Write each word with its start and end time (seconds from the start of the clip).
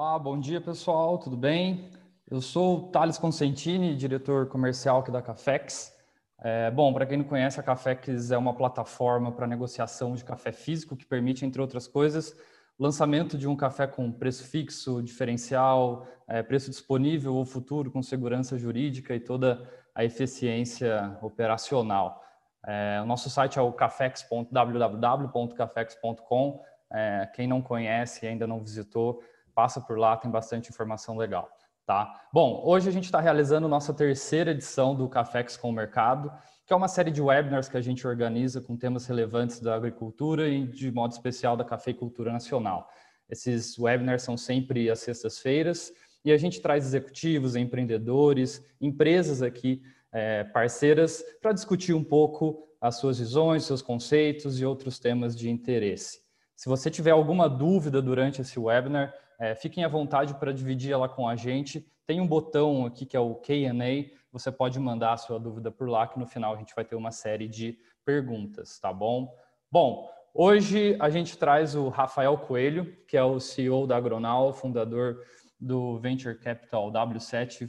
Olá, 0.00 0.18
bom 0.18 0.40
dia 0.40 0.62
pessoal, 0.62 1.18
tudo 1.18 1.36
bem? 1.36 1.90
Eu 2.26 2.40
sou 2.40 2.78
o 2.78 2.88
Thales 2.88 3.18
Consentini, 3.18 3.94
diretor 3.94 4.46
comercial 4.46 5.00
aqui 5.00 5.10
da 5.10 5.20
Cafex. 5.20 5.94
É, 6.42 6.70
bom, 6.70 6.94
para 6.94 7.04
quem 7.04 7.18
não 7.18 7.24
conhece, 7.26 7.60
a 7.60 7.62
Cafex 7.62 8.30
é 8.30 8.38
uma 8.38 8.54
plataforma 8.54 9.30
para 9.30 9.46
negociação 9.46 10.14
de 10.14 10.24
café 10.24 10.52
físico 10.52 10.96
que 10.96 11.04
permite, 11.04 11.44
entre 11.44 11.60
outras 11.60 11.86
coisas, 11.86 12.34
lançamento 12.78 13.36
de 13.36 13.46
um 13.46 13.54
café 13.54 13.86
com 13.86 14.10
preço 14.10 14.44
fixo, 14.44 15.02
diferencial, 15.02 16.06
é, 16.26 16.42
preço 16.42 16.70
disponível 16.70 17.34
ou 17.34 17.44
futuro, 17.44 17.90
com 17.90 18.02
segurança 18.02 18.56
jurídica 18.56 19.14
e 19.14 19.20
toda 19.20 19.70
a 19.94 20.02
eficiência 20.02 21.18
operacional. 21.20 22.24
É, 22.66 23.00
o 23.02 23.04
nosso 23.04 23.28
site 23.28 23.58
é 23.58 23.62
o 23.62 23.70
cafex.www.cafex.com. 23.70 26.62
É, 26.90 27.30
quem 27.34 27.46
não 27.46 27.60
conhece 27.60 28.24
e 28.24 28.28
ainda 28.30 28.46
não 28.46 28.60
visitou, 28.60 29.22
passa 29.60 29.78
por 29.78 29.98
lá, 29.98 30.16
tem 30.16 30.30
bastante 30.30 30.70
informação 30.70 31.18
legal. 31.18 31.46
Tá? 31.84 32.10
Bom, 32.32 32.62
hoje 32.64 32.88
a 32.88 32.92
gente 32.92 33.04
está 33.04 33.20
realizando 33.20 33.68
nossa 33.68 33.92
terceira 33.92 34.52
edição 34.52 34.94
do 34.94 35.06
Cafex 35.06 35.54
com 35.54 35.68
o 35.68 35.72
Mercado, 35.72 36.32
que 36.66 36.72
é 36.72 36.76
uma 36.76 36.88
série 36.88 37.10
de 37.10 37.20
webinars 37.20 37.68
que 37.68 37.76
a 37.76 37.80
gente 37.82 38.06
organiza 38.06 38.62
com 38.62 38.74
temas 38.74 39.06
relevantes 39.06 39.60
da 39.60 39.74
agricultura 39.74 40.48
e, 40.48 40.66
de 40.66 40.90
modo 40.90 41.12
especial, 41.12 41.58
da 41.58 41.64
cafeicultura 41.64 42.32
nacional. 42.32 42.88
Esses 43.28 43.78
webinars 43.78 44.22
são 44.22 44.34
sempre 44.34 44.88
às 44.88 45.00
sextas-feiras 45.00 45.92
e 46.24 46.32
a 46.32 46.38
gente 46.38 46.62
traz 46.62 46.86
executivos, 46.86 47.54
empreendedores, 47.54 48.64
empresas 48.80 49.42
aqui, 49.42 49.82
é, 50.10 50.42
parceiras, 50.42 51.22
para 51.42 51.52
discutir 51.52 51.92
um 51.92 52.04
pouco 52.04 52.66
as 52.80 52.96
suas 52.96 53.18
visões, 53.18 53.64
seus 53.64 53.82
conceitos 53.82 54.58
e 54.58 54.64
outros 54.64 54.98
temas 54.98 55.36
de 55.36 55.50
interesse. 55.50 56.20
Se 56.56 56.66
você 56.66 56.90
tiver 56.90 57.10
alguma 57.10 57.46
dúvida 57.46 58.00
durante 58.00 58.40
esse 58.40 58.58
webinar, 58.58 59.12
é, 59.40 59.54
fiquem 59.54 59.82
à 59.82 59.88
vontade 59.88 60.34
para 60.34 60.52
dividir 60.52 60.92
ela 60.92 61.08
com 61.08 61.26
a 61.26 61.34
gente. 61.34 61.80
Tem 62.06 62.20
um 62.20 62.26
botão 62.26 62.84
aqui 62.84 63.06
que 63.06 63.16
é 63.16 63.20
o 63.20 63.34
Q&A, 63.36 64.14
você 64.30 64.52
pode 64.52 64.78
mandar 64.78 65.14
a 65.14 65.16
sua 65.16 65.40
dúvida 65.40 65.70
por 65.70 65.88
lá, 65.88 66.06
que 66.06 66.18
no 66.18 66.26
final 66.26 66.52
a 66.52 66.56
gente 66.56 66.74
vai 66.74 66.84
ter 66.84 66.94
uma 66.94 67.10
série 67.10 67.48
de 67.48 67.78
perguntas, 68.04 68.78
tá 68.78 68.92
bom? 68.92 69.34
Bom, 69.72 70.10
hoje 70.34 70.94
a 71.00 71.08
gente 71.08 71.38
traz 71.38 71.74
o 71.74 71.88
Rafael 71.88 72.36
Coelho, 72.36 72.94
que 73.08 73.16
é 73.16 73.24
o 73.24 73.40
CEO 73.40 73.86
da 73.86 73.96
Agronal, 73.96 74.52
fundador 74.52 75.24
do 75.58 75.98
Venture 75.98 76.38
Capital 76.38 76.92
W7, 76.92 77.68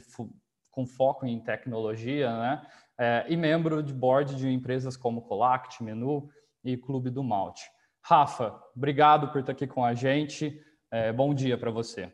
com 0.70 0.86
foco 0.86 1.24
em 1.24 1.40
tecnologia, 1.40 2.30
né? 2.36 2.66
É, 2.98 3.24
e 3.28 3.36
membro 3.36 3.82
de 3.82 3.94
board 3.94 4.36
de 4.36 4.48
empresas 4.48 4.96
como 4.96 5.22
Colact, 5.22 5.82
Menu 5.82 6.28
e 6.62 6.76
Clube 6.76 7.08
do 7.08 7.24
Malte. 7.24 7.62
Rafa, 8.02 8.60
obrigado 8.76 9.28
por 9.28 9.40
estar 9.40 9.52
aqui 9.52 9.66
com 9.66 9.84
a 9.84 9.94
gente. 9.94 10.60
É, 10.92 11.10
bom 11.10 11.32
dia 11.32 11.56
para 11.56 11.70
você. 11.70 12.12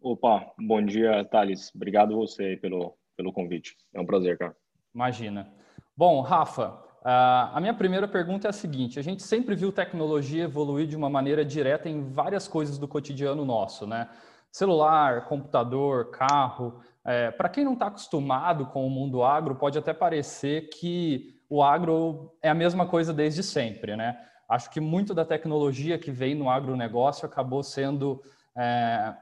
Opa, 0.00 0.52
bom 0.56 0.80
dia, 0.80 1.24
Thales. 1.24 1.74
Obrigado 1.74 2.14
você 2.14 2.56
pelo, 2.56 2.96
pelo 3.16 3.32
convite. 3.32 3.76
É 3.92 4.00
um 4.00 4.06
prazer, 4.06 4.38
cara. 4.38 4.54
Imagina. 4.94 5.52
Bom, 5.96 6.20
Rafa, 6.20 6.80
a 7.02 7.58
minha 7.60 7.74
primeira 7.74 8.06
pergunta 8.06 8.46
é 8.46 8.50
a 8.50 8.52
seguinte: 8.52 9.00
a 9.00 9.02
gente 9.02 9.24
sempre 9.24 9.56
viu 9.56 9.72
tecnologia 9.72 10.44
evoluir 10.44 10.86
de 10.86 10.94
uma 10.96 11.10
maneira 11.10 11.44
direta 11.44 11.88
em 11.88 12.12
várias 12.12 12.46
coisas 12.46 12.78
do 12.78 12.86
cotidiano 12.86 13.44
nosso, 13.44 13.84
né? 13.84 14.08
Celular, 14.52 15.26
computador, 15.26 16.12
carro. 16.12 16.80
É, 17.04 17.32
Para 17.32 17.48
quem 17.48 17.64
não 17.64 17.72
está 17.72 17.88
acostumado 17.88 18.66
com 18.66 18.86
o 18.86 18.90
mundo 18.90 19.24
agro, 19.24 19.56
pode 19.56 19.76
até 19.76 19.92
parecer 19.92 20.68
que 20.68 21.34
o 21.48 21.64
agro 21.64 22.32
é 22.40 22.48
a 22.48 22.54
mesma 22.54 22.86
coisa 22.86 23.12
desde 23.12 23.42
sempre, 23.42 23.96
né? 23.96 24.24
Acho 24.50 24.68
que 24.68 24.80
muito 24.80 25.14
da 25.14 25.24
tecnologia 25.24 25.96
que 25.96 26.10
veio 26.10 26.36
no 26.36 26.50
agronegócio 26.50 27.24
acabou 27.24 27.62
sendo 27.62 28.20
é, 28.56 29.14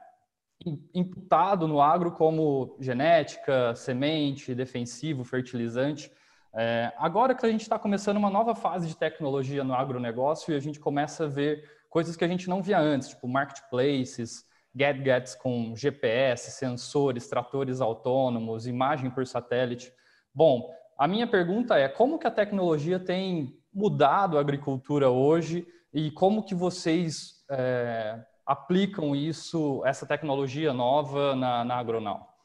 imputado 0.91 1.67
no 1.67 1.79
agro 1.79 2.13
como 2.13 2.75
genética, 2.79 3.75
semente, 3.75 4.55
defensivo, 4.55 5.23
fertilizante. 5.23 6.11
É, 6.51 6.91
agora 6.97 7.35
que 7.35 7.45
a 7.45 7.49
gente 7.49 7.61
está 7.61 7.77
começando 7.77 8.17
uma 8.17 8.31
nova 8.31 8.55
fase 8.55 8.87
de 8.87 8.97
tecnologia 8.97 9.63
no 9.63 9.75
agronegócio 9.75 10.51
e 10.51 10.57
a 10.57 10.59
gente 10.59 10.79
começa 10.79 11.25
a 11.25 11.27
ver 11.27 11.63
coisas 11.91 12.15
que 12.15 12.25
a 12.25 12.27
gente 12.27 12.49
não 12.49 12.63
via 12.63 12.79
antes, 12.79 13.09
tipo 13.09 13.27
marketplaces, 13.27 14.43
gadgets 14.73 15.35
com 15.35 15.75
GPS, 15.75 16.49
sensores, 16.49 17.27
tratores 17.27 17.81
autônomos, 17.81 18.65
imagem 18.65 19.11
por 19.11 19.27
satélite. 19.27 19.93
Bom, 20.33 20.73
a 20.97 21.07
minha 21.07 21.27
pergunta 21.27 21.77
é 21.77 21.87
como 21.87 22.17
que 22.17 22.25
a 22.25 22.31
tecnologia 22.31 22.99
tem 22.99 23.55
mudado 23.79 24.37
a 24.37 24.41
agricultura 24.41 25.09
hoje 25.09 25.65
e 25.93 26.11
como 26.11 26.43
que 26.43 26.53
vocês 26.53 27.45
é, 27.49 28.21
aplicam 28.45 29.15
isso, 29.15 29.81
essa 29.85 30.05
tecnologia 30.05 30.73
nova 30.73 31.33
na, 31.35 31.63
na 31.63 31.77
Agronal? 31.77 32.37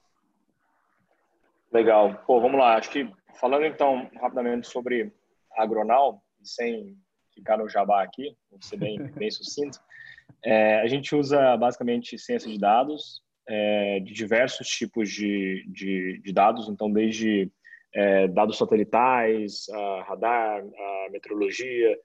Legal. 1.72 2.22
Pô, 2.24 2.40
vamos 2.40 2.58
lá. 2.58 2.76
Acho 2.76 2.88
que 2.88 3.12
falando 3.40 3.64
então 3.66 4.08
rapidamente 4.20 4.68
sobre 4.68 5.12
a 5.56 5.64
Agronal, 5.64 6.22
sem 6.40 6.96
ficar 7.34 7.58
no 7.58 7.68
jabá 7.68 8.04
aqui, 8.04 8.36
vou 8.48 8.62
ser 8.62 8.76
bem, 8.76 8.96
bem 9.18 9.30
sucinto, 9.30 9.80
é, 10.44 10.80
a 10.80 10.86
gente 10.86 11.16
usa 11.16 11.56
basicamente 11.56 12.16
ciência 12.16 12.48
de 12.48 12.58
dados, 12.58 13.22
é, 13.48 13.98
de 13.98 14.12
diversos 14.12 14.68
tipos 14.68 15.10
de, 15.10 15.66
de, 15.68 16.20
de 16.22 16.32
dados, 16.32 16.68
então 16.68 16.90
desde 16.90 17.50
é, 17.94 18.28
dados 18.28 18.58
satelitais, 18.58 19.66
radar, 20.06 20.62
meteorologia, 21.10 21.96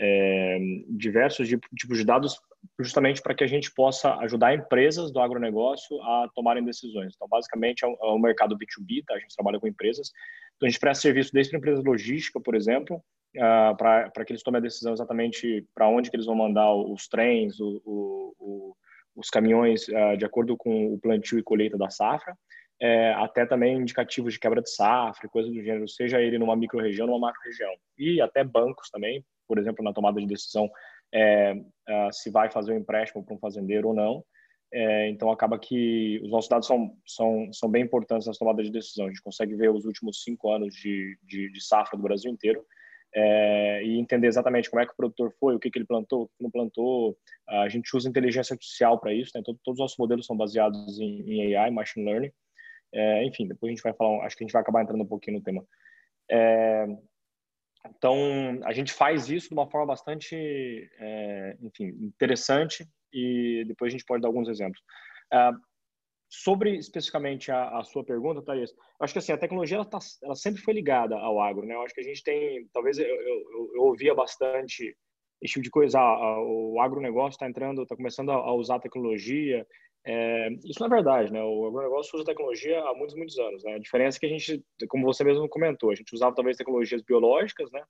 é, 0.00 0.58
diversos 0.88 1.46
tipos 1.48 1.98
de 1.98 2.04
dados, 2.04 2.40
justamente 2.78 3.20
para 3.20 3.34
que 3.34 3.44
a 3.44 3.46
gente 3.46 3.72
possa 3.72 4.14
ajudar 4.16 4.54
empresas 4.54 5.12
do 5.12 5.20
agronegócio 5.20 6.00
a 6.02 6.28
tomarem 6.34 6.64
decisões. 6.64 7.12
Então, 7.14 7.28
basicamente, 7.28 7.84
é 7.84 7.88
um, 7.88 7.96
é 8.02 8.12
um 8.12 8.18
mercado 8.18 8.56
B2B, 8.56 9.04
tá? 9.06 9.14
a 9.14 9.18
gente 9.18 9.34
trabalha 9.34 9.60
com 9.60 9.66
empresas. 9.66 10.10
Então, 10.56 10.66
a 10.66 10.70
gente 10.70 10.80
presta 10.80 11.02
serviço 11.02 11.32
desde 11.32 11.50
para 11.50 11.58
empresas 11.58 11.84
logística, 11.84 12.40
por 12.40 12.54
exemplo, 12.54 12.96
uh, 13.36 13.76
para 13.76 14.24
que 14.24 14.32
eles 14.32 14.42
tomem 14.42 14.58
a 14.58 14.62
decisão 14.62 14.92
exatamente 14.92 15.66
para 15.74 15.88
onde 15.88 16.10
que 16.10 16.16
eles 16.16 16.26
vão 16.26 16.34
mandar 16.34 16.74
os 16.74 17.06
trens, 17.06 17.60
o, 17.60 17.80
o, 17.84 18.34
o, 18.38 18.76
os 19.16 19.28
caminhões, 19.28 19.86
uh, 19.88 20.16
de 20.16 20.24
acordo 20.24 20.56
com 20.56 20.94
o 20.94 20.98
plantio 20.98 21.38
e 21.38 21.42
colheita 21.42 21.76
da 21.76 21.90
safra 21.90 22.34
é, 22.80 23.12
até 23.12 23.44
também 23.44 23.76
indicativos 23.76 24.32
de 24.32 24.40
quebra 24.40 24.62
de 24.62 24.70
safra, 24.70 25.28
coisas 25.28 25.52
do 25.52 25.62
gênero, 25.62 25.86
seja 25.86 26.20
ele 26.20 26.38
numa 26.38 26.56
micro-região 26.56 27.06
numa 27.06 27.18
macro-região. 27.18 27.72
E 27.98 28.20
até 28.20 28.42
bancos 28.42 28.88
também, 28.90 29.24
por 29.46 29.58
exemplo, 29.58 29.84
na 29.84 29.92
tomada 29.92 30.20
de 30.20 30.26
decisão 30.26 30.70
é, 31.12 31.60
é, 31.88 32.12
se 32.12 32.30
vai 32.30 32.50
fazer 32.50 32.72
um 32.72 32.78
empréstimo 32.78 33.24
para 33.24 33.34
um 33.34 33.38
fazendeiro 33.38 33.88
ou 33.88 33.94
não. 33.94 34.24
É, 34.72 35.08
então, 35.08 35.30
acaba 35.30 35.58
que 35.58 36.20
os 36.22 36.30
nossos 36.30 36.48
dados 36.48 36.66
são, 36.66 36.96
são, 37.04 37.52
são 37.52 37.68
bem 37.68 37.82
importantes 37.82 38.26
nas 38.26 38.38
tomadas 38.38 38.64
de 38.64 38.72
decisão. 38.72 39.06
A 39.06 39.08
gente 39.08 39.22
consegue 39.22 39.54
ver 39.54 39.70
os 39.70 39.84
últimos 39.84 40.22
cinco 40.22 40.50
anos 40.50 40.74
de, 40.74 41.18
de, 41.24 41.50
de 41.50 41.60
safra 41.62 41.96
do 41.96 42.02
Brasil 42.04 42.30
inteiro 42.30 42.64
é, 43.12 43.82
e 43.84 43.98
entender 43.98 44.28
exatamente 44.28 44.70
como 44.70 44.80
é 44.80 44.86
que 44.86 44.92
o 44.92 44.96
produtor 44.96 45.34
foi, 45.38 45.56
o 45.56 45.58
que, 45.58 45.70
que 45.70 45.78
ele 45.78 45.86
plantou, 45.86 46.22
o 46.22 46.28
que 46.28 46.42
não 46.42 46.50
plantou. 46.50 47.18
A 47.48 47.68
gente 47.68 47.94
usa 47.96 48.08
inteligência 48.08 48.54
artificial 48.54 48.98
para 49.00 49.12
isso, 49.12 49.32
né? 49.34 49.42
todos 49.44 49.60
os 49.66 49.78
nossos 49.78 49.98
modelos 49.98 50.24
são 50.24 50.36
baseados 50.36 51.00
em, 51.00 51.22
em 51.28 51.56
AI, 51.56 51.70
Machine 51.72 52.06
Learning. 52.06 52.32
É, 52.92 53.24
enfim, 53.24 53.46
depois 53.46 53.70
a 53.70 53.74
gente 53.74 53.82
vai 53.82 53.92
falar, 53.92 54.24
acho 54.24 54.36
que 54.36 54.44
a 54.44 54.46
gente 54.46 54.52
vai 54.52 54.62
acabar 54.62 54.82
entrando 54.82 55.02
um 55.02 55.06
pouquinho 55.06 55.38
no 55.38 55.44
tema. 55.44 55.64
É, 56.30 56.86
então, 57.88 58.16
a 58.64 58.72
gente 58.72 58.92
faz 58.92 59.28
isso 59.28 59.48
de 59.48 59.54
uma 59.54 59.70
forma 59.70 59.86
bastante, 59.86 60.36
é, 60.98 61.56
enfim, 61.62 61.86
interessante 62.00 62.86
e 63.12 63.64
depois 63.66 63.90
a 63.90 63.96
gente 63.96 64.04
pode 64.04 64.22
dar 64.22 64.28
alguns 64.28 64.48
exemplos. 64.48 64.80
É, 65.32 65.50
sobre 66.28 66.76
especificamente 66.76 67.50
a, 67.50 67.78
a, 67.78 67.84
sua 67.84 68.04
pergunta, 68.04 68.42
Thaís, 68.42 68.70
eu 68.70 68.76
acho 69.00 69.12
que 69.12 69.18
assim, 69.18 69.32
a 69.32 69.38
tecnologia 69.38 69.76
ela, 69.76 69.84
tá, 69.84 69.98
ela 70.22 70.36
sempre 70.36 70.62
foi 70.62 70.74
ligada 70.74 71.16
ao 71.16 71.40
agro, 71.40 71.66
né? 71.66 71.74
Eu 71.74 71.82
acho 71.82 71.94
que 71.94 72.00
a 72.00 72.04
gente 72.04 72.22
tem, 72.22 72.68
talvez 72.72 72.98
eu, 72.98 73.06
eu, 73.06 73.70
eu 73.74 73.82
ouvia 73.82 74.14
bastante 74.14 74.96
esse 75.42 75.54
tipo 75.54 75.64
de 75.64 75.70
coisa, 75.70 75.98
ah, 75.98 76.40
o 76.40 76.80
agronegócio 76.80 77.30
está 77.30 77.48
entrando, 77.48 77.82
está 77.82 77.96
começando 77.96 78.30
a, 78.30 78.34
a 78.34 78.52
usar 78.52 78.78
tecnologia, 78.78 79.66
é, 80.04 80.50
isso 80.64 80.80
não 80.80 80.86
é 80.86 80.90
verdade, 80.90 81.32
né? 81.32 81.42
O 81.42 81.66
agronegócio 81.66 82.16
usa 82.16 82.24
tecnologia 82.24 82.80
há 82.80 82.94
muitos, 82.94 83.14
muitos 83.14 83.38
anos, 83.38 83.62
né? 83.64 83.74
A 83.74 83.78
diferença 83.78 84.16
é 84.16 84.20
que 84.20 84.26
a 84.26 84.30
gente, 84.30 84.64
como 84.88 85.04
você 85.04 85.22
mesmo 85.22 85.48
comentou, 85.48 85.90
a 85.90 85.94
gente 85.94 86.14
usava 86.14 86.34
talvez 86.34 86.56
tecnologias 86.56 87.02
biológicas, 87.02 87.70
né? 87.70 87.82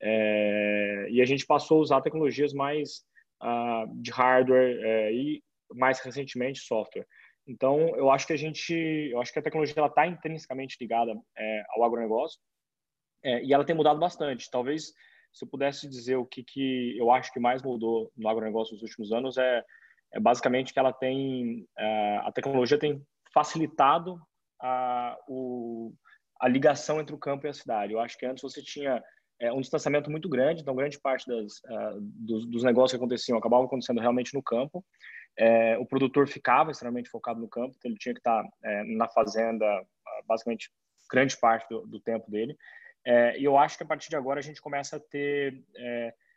É, 0.00 1.06
e 1.10 1.20
a 1.20 1.24
gente 1.24 1.46
passou 1.46 1.78
a 1.78 1.80
usar 1.80 2.00
tecnologias 2.02 2.52
mais 2.52 3.04
uh, 3.42 4.00
de 4.00 4.10
hardware 4.10 4.78
é, 4.82 5.12
e 5.12 5.42
mais 5.74 5.98
recentemente 6.00 6.60
software. 6.60 7.06
Então, 7.46 7.96
eu 7.96 8.10
acho 8.10 8.26
que 8.26 8.32
a 8.32 8.36
gente, 8.36 8.74
eu 8.74 9.20
acho 9.20 9.32
que 9.32 9.38
a 9.38 9.42
tecnologia 9.42 9.74
ela 9.76 9.86
está 9.86 10.06
intrinsecamente 10.06 10.76
ligada 10.80 11.12
é, 11.36 11.64
ao 11.70 11.84
agronegócio 11.84 12.40
é, 13.22 13.42
e 13.42 13.52
ela 13.52 13.64
tem 13.64 13.74
mudado 13.74 13.98
bastante. 13.98 14.50
Talvez, 14.50 14.92
se 15.32 15.44
eu 15.44 15.48
pudesse 15.48 15.88
dizer 15.88 16.16
o 16.16 16.26
que, 16.26 16.42
que 16.42 16.96
eu 16.98 17.10
acho 17.10 17.32
que 17.32 17.40
mais 17.40 17.62
mudou 17.62 18.10
no 18.16 18.28
agronegócio 18.28 18.74
nos 18.74 18.82
últimos 18.82 19.12
anos 19.12 19.36
é 19.36 19.64
é 20.12 20.20
basicamente 20.20 20.72
que 20.72 20.78
ela 20.78 20.92
tem 20.92 21.66
é, 21.78 22.16
a 22.18 22.32
tecnologia 22.32 22.78
tem 22.78 23.02
facilitado 23.32 24.20
a, 24.60 25.16
o, 25.28 25.92
a 26.40 26.48
ligação 26.48 27.00
entre 27.00 27.14
o 27.14 27.18
campo 27.18 27.46
e 27.46 27.50
a 27.50 27.54
cidade. 27.54 27.92
Eu 27.92 28.00
acho 28.00 28.16
que 28.16 28.26
antes 28.26 28.42
você 28.42 28.62
tinha 28.62 29.02
é, 29.40 29.52
um 29.52 29.60
distanciamento 29.60 30.10
muito 30.10 30.28
grande, 30.28 30.62
então 30.62 30.74
grande 30.74 30.98
parte 30.98 31.26
das, 31.26 31.58
uh, 31.58 32.00
dos, 32.00 32.46
dos, 32.46 32.62
negócios 32.62 32.92
que 32.92 32.96
aconteciam 32.96 33.36
acabavam 33.36 33.66
acontecendo 33.66 34.00
realmente 34.00 34.32
no 34.34 34.42
campo. 34.42 34.84
é, 35.38 35.76
o 35.78 35.84
produtor 35.84 36.26
ficava 36.26 36.70
extremamente 36.70 37.10
focado 37.10 37.38
no 37.38 37.48
campo, 37.48 37.74
então 37.76 37.90
ele 37.90 37.98
tinha 37.98 38.14
que 38.14 38.20
estar 38.20 38.42
é, 38.64 38.84
na 38.84 39.06
fazenda 39.08 39.66
basicamente 40.26 40.70
grande 41.10 41.36
parte 41.36 41.68
do, 41.68 41.86
do 41.86 42.00
tempo 42.00 42.30
dele. 42.30 42.56
É, 43.04 43.38
e 43.38 43.44
eu 43.44 43.58
acho 43.58 43.76
que 43.76 43.84
a 43.84 43.86
partir 43.86 44.08
de 44.08 44.16
agora 44.16 44.40
a 44.40 44.42
gente 44.42 44.60
começa 44.62 44.96
a 44.96 45.00
ter 45.00 45.62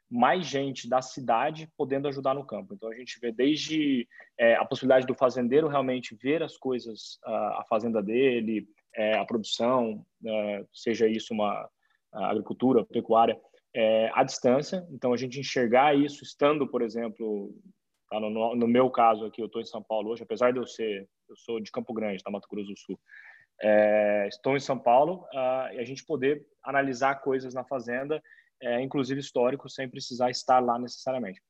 mais 0.09 0.45
gente 0.45 0.89
da 0.89 1.01
cidade 1.01 1.69
podendo 1.77 2.07
ajudar 2.07 2.33
no 2.33 2.45
campo. 2.45 2.73
Então 2.73 2.89
a 2.89 2.95
gente 2.95 3.19
vê 3.19 3.31
desde 3.31 4.07
é, 4.37 4.55
a 4.55 4.65
possibilidade 4.65 5.05
do 5.05 5.13
fazendeiro 5.13 5.67
realmente 5.67 6.15
ver 6.15 6.41
as 6.41 6.57
coisas, 6.57 7.19
a, 7.23 7.61
a 7.61 7.65
fazenda 7.69 8.01
dele, 8.01 8.67
é, 8.95 9.17
a 9.17 9.25
produção, 9.25 10.03
é, 10.25 10.65
seja 10.73 11.07
isso 11.07 11.33
uma 11.33 11.69
agricultura, 12.11 12.83
pecuária, 12.83 13.39
é, 13.73 14.09
à 14.13 14.23
distância. 14.23 14.87
Então 14.91 15.13
a 15.13 15.17
gente 15.17 15.39
enxergar 15.39 15.95
isso 15.95 16.23
estando, 16.23 16.67
por 16.67 16.81
exemplo, 16.81 17.53
tá, 18.09 18.19
no, 18.19 18.55
no, 18.55 18.67
meu 18.67 18.89
caso 18.89 19.25
aqui, 19.25 19.41
eu 19.41 19.45
estou 19.45 19.61
em 19.61 19.65
São 19.65 19.83
Paulo 19.83 20.09
hoje, 20.09 20.23
apesar 20.23 20.51
de 20.51 20.59
eu 20.59 20.65
ser, 20.65 21.07
eu 21.29 21.35
sou 21.35 21.59
de 21.59 21.71
Campo 21.71 21.93
Grande, 21.93 22.23
tá, 22.23 22.31
Mato 22.31 22.47
Grosso 22.49 22.69
do 22.69 22.77
Sul. 22.77 22.99
É, 23.61 24.27
estou 24.27 24.55
em 24.55 24.59
São 24.59 24.79
Paulo 24.79 25.25
uh, 25.33 25.73
e 25.73 25.79
a 25.79 25.83
gente 25.83 26.05
poder 26.05 26.45
analisar 26.63 27.15
coisas 27.15 27.53
na 27.53 27.63
fazenda, 27.63 28.23
é, 28.61 28.81
inclusive 28.81 29.19
histórico, 29.19 29.69
sem 29.69 29.89
precisar 29.89 30.29
estar 30.29 30.59
lá 30.59 30.77
necessariamente. 30.77 31.41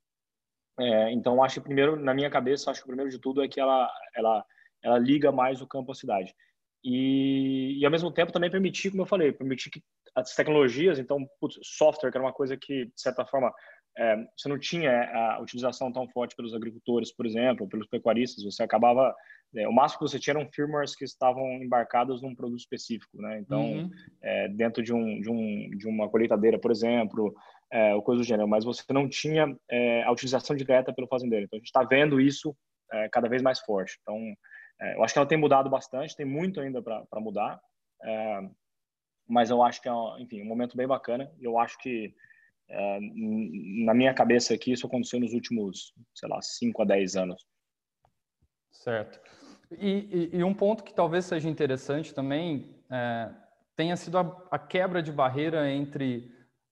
É, 0.79 1.11
então, 1.11 1.43
acho 1.43 1.55
que 1.55 1.65
primeiro, 1.65 1.99
na 1.99 2.13
minha 2.13 2.29
cabeça, 2.29 2.71
acho 2.71 2.81
que 2.81 2.87
primeiro 2.87 3.11
de 3.11 3.19
tudo 3.19 3.43
é 3.43 3.47
que 3.47 3.59
ela, 3.59 3.91
ela, 4.15 4.45
ela 4.81 4.97
liga 4.97 5.31
mais 5.31 5.61
o 5.61 5.67
campo 5.67 5.91
à 5.91 5.95
cidade. 5.95 6.33
E, 6.83 7.77
e 7.77 7.85
ao 7.85 7.91
mesmo 7.91 8.11
tempo 8.11 8.31
também 8.31 8.49
permitir, 8.49 8.91
como 8.91 9.01
eu 9.01 9.07
falei, 9.07 9.33
permitir 9.33 9.69
que 9.69 9.83
as 10.15 10.33
tecnologias, 10.33 10.97
então, 10.97 11.27
putz, 11.39 11.59
software, 11.61 12.11
que 12.11 12.17
era 12.17 12.25
uma 12.25 12.33
coisa 12.33 12.55
que, 12.55 12.85
de 12.85 13.01
certa 13.01 13.25
forma, 13.25 13.53
é, 13.97 14.15
você 14.37 14.47
não 14.47 14.57
tinha 14.57 14.91
a 15.13 15.41
utilização 15.41 15.91
tão 15.91 16.07
forte 16.07 16.35
pelos 16.35 16.53
agricultores, 16.53 17.11
por 17.11 17.25
exemplo, 17.25 17.67
pelos 17.67 17.87
pecuaristas, 17.87 18.43
você 18.43 18.63
acabava 18.63 19.13
é, 19.55 19.67
o 19.67 19.73
máximo 19.73 19.99
que 19.99 20.11
você 20.11 20.19
tinha 20.19 20.35
eram 20.35 20.49
firmwares 20.51 20.95
que 20.95 21.03
estavam 21.03 21.43
embarcados 21.53 22.21
num 22.21 22.35
produto 22.35 22.59
específico, 22.59 23.19
né? 23.19 23.39
Então, 23.39 23.61
uhum. 23.61 23.89
é, 24.21 24.47
dentro 24.49 24.83
de, 24.83 24.93
um, 24.93 25.19
de, 25.19 25.29
um, 25.29 25.69
de 25.71 25.87
uma 25.87 26.07
colheitadeira, 26.07 26.59
por 26.59 26.69
exemplo, 26.69 27.33
é, 27.71 27.95
ou 27.95 28.01
coisa 28.03 28.21
do 28.21 28.27
gênero, 28.27 28.47
mas 28.47 28.63
você 28.63 28.83
não 28.91 29.09
tinha 29.09 29.55
é, 29.69 30.03
a 30.03 30.11
utilização 30.11 30.55
direta 30.55 30.93
pelo 30.93 31.07
fazendeiro. 31.07 31.45
Então, 31.45 31.57
a 31.57 31.59
gente 31.59 31.67
está 31.67 31.83
vendo 31.83 32.21
isso 32.21 32.55
é, 32.91 33.09
cada 33.09 33.27
vez 33.27 33.41
mais 33.41 33.59
forte. 33.59 33.97
Então, 34.01 34.17
é, 34.81 34.95
eu 34.95 35.03
acho 35.03 35.13
que 35.13 35.19
ela 35.19 35.27
tem 35.27 35.37
mudado 35.37 35.69
bastante, 35.69 36.15
tem 36.15 36.25
muito 36.25 36.61
ainda 36.61 36.81
para 36.81 37.19
mudar, 37.19 37.59
mas 39.27 39.49
eu 39.49 39.61
acho 39.61 39.81
que 39.81 39.89
é, 39.89 39.91
enfim, 40.19 40.41
um 40.43 40.45
momento 40.47 40.77
bem 40.77 40.87
bacana. 40.87 41.31
Eu 41.39 41.57
acho 41.57 41.77
que 41.79 42.13
na 43.83 43.95
minha 43.95 44.13
cabeça 44.13 44.53
aqui 44.53 44.71
isso 44.71 44.85
aconteceu 44.85 45.19
nos 45.19 45.33
últimos, 45.33 45.91
sei 46.13 46.29
lá, 46.29 46.39
5 46.39 46.83
a 46.83 46.85
10 46.85 47.15
anos. 47.15 47.43
Certo. 48.71 49.19
E, 49.71 50.29
e, 50.33 50.37
e, 50.37 50.43
um 50.43 50.53
ponto 50.53 50.83
que 50.83 50.93
talvez 50.93 51.25
seja 51.25 51.47
interessante 51.47 52.13
também 52.13 52.75
é, 52.89 53.29
tenha 53.75 53.95
sido 53.95 54.17
a, 54.17 54.47
a, 54.49 54.57
quebra 54.57 55.01
de 55.01 55.11
barreira 55.11 55.69
entre 55.71 56.31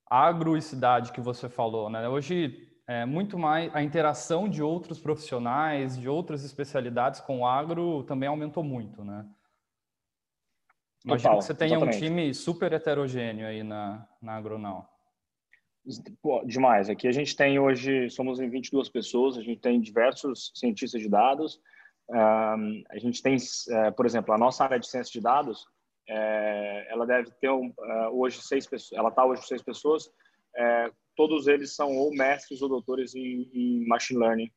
agro 0.09 0.57
e 0.57 0.61
cidade 0.61 1.11
que 1.11 1.21
você 1.21 1.47
falou. 1.47 1.89
Né? 1.89 2.07
Hoje, 2.09 2.67
é, 2.87 3.05
muito 3.05 3.37
mais 3.37 3.73
a 3.75 3.83
interação 3.83 4.49
de 4.49 4.63
outros 4.63 4.99
profissionais, 4.99 5.97
de 5.97 6.09
outras 6.09 6.43
especialidades 6.43 7.19
com 7.19 7.41
o 7.41 7.45
agro 7.45 8.03
também 8.03 8.27
aumentou 8.27 8.63
muito. 8.63 9.03
Né? 9.03 9.25
Imagina 11.05 11.35
que 11.35 11.43
você 11.43 11.53
tenha 11.53 11.75
exatamente. 11.75 11.97
um 11.97 11.99
time 11.99 12.33
super 12.33 12.73
heterogêneo 12.73 13.47
aí 13.47 13.63
na, 13.63 14.07
na 14.21 14.35
Agronal. 14.35 14.89
Pô, 16.21 16.43
demais. 16.45 16.89
Aqui 16.89 17.07
a 17.07 17.11
gente 17.11 17.35
tem 17.35 17.59
hoje, 17.59 18.09
somos 18.09 18.39
em 18.39 18.49
22 18.49 18.89
pessoas, 18.89 19.37
a 19.37 19.41
gente 19.41 19.61
tem 19.61 19.79
diversos 19.79 20.51
cientistas 20.53 21.01
de 21.01 21.07
dados, 21.07 21.61
um, 22.09 22.83
a 22.89 22.97
gente 22.97 23.21
tem, 23.21 23.35
uh, 23.35 23.91
por 23.95 24.05
exemplo, 24.05 24.33
a 24.33 24.37
nossa 24.37 24.63
área 24.63 24.79
de 24.79 24.87
ciência 24.87 25.11
de 25.11 25.21
dados, 25.21 25.63
uh, 25.63 26.79
ela 26.87 27.05
deve 27.05 27.31
ter 27.41 27.49
um, 27.49 27.67
uh, 27.67 28.09
hoje 28.19 28.41
seis 28.41 28.65
pessoas, 28.65 28.97
ela 28.97 29.09
está 29.09 29.25
hoje 29.25 29.45
seis 29.45 29.61
pessoas, 29.61 30.09
todos 31.15 31.47
eles 31.47 31.75
são 31.75 31.95
ou 31.95 32.11
mestres 32.11 32.61
ou 32.61 32.69
doutores 32.69 33.13
em, 33.13 33.49
em 33.53 33.87
machine 33.87 34.19
learning. 34.19 34.51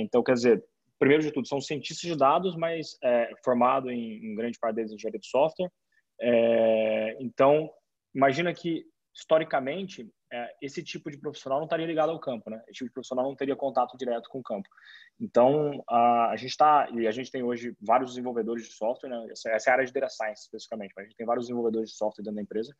então, 0.00 0.20
quer 0.22 0.32
dizer, 0.32 0.64
primeiro 0.98 1.22
de 1.22 1.30
tudo, 1.30 1.46
são 1.46 1.60
cientistas 1.60 2.10
de 2.10 2.16
dados, 2.16 2.56
mas 2.56 2.98
formado 3.44 3.88
em, 3.88 4.16
em, 4.24 4.34
grande 4.34 4.58
parte 4.58 4.76
deles 4.76 4.90
em 4.90 4.96
engenharia 4.96 5.20
de 5.20 5.28
software. 5.28 5.70
então, 7.20 7.70
imagina 8.12 8.52
que 8.52 8.84
historicamente 9.14 10.10
é, 10.32 10.54
esse 10.62 10.82
tipo 10.82 11.10
de 11.10 11.18
profissional 11.18 11.58
não 11.58 11.66
estaria 11.66 11.86
ligado 11.86 12.10
ao 12.10 12.18
campo, 12.18 12.48
né? 12.48 12.56
Esse 12.66 12.78
tipo 12.78 12.88
de 12.88 12.94
profissional 12.94 13.26
não 13.26 13.36
teria 13.36 13.54
contato 13.54 13.98
direto 13.98 14.30
com 14.30 14.38
o 14.38 14.42
campo. 14.42 14.66
Então, 15.20 15.84
a, 15.86 16.30
a 16.30 16.36
gente 16.36 16.50
está, 16.50 16.88
e 16.90 17.06
a 17.06 17.10
gente 17.10 17.30
tem 17.30 17.42
hoje 17.42 17.76
vários 17.80 18.10
desenvolvedores 18.10 18.64
de 18.64 18.72
software, 18.72 19.10
né? 19.10 19.26
Essa, 19.30 19.50
essa, 19.50 19.68
é 19.68 19.70
a 19.70 19.74
área 19.74 19.86
de 19.86 19.92
data 19.92 20.08
science, 20.08 20.44
especificamente, 20.44 20.94
mas 20.96 21.04
a 21.04 21.08
gente 21.08 21.16
tem 21.16 21.26
vários 21.26 21.46
desenvolvedores 21.46 21.90
de 21.90 21.96
software 21.96 22.24
dentro 22.24 22.36
da 22.36 22.42
empresa. 22.42 22.74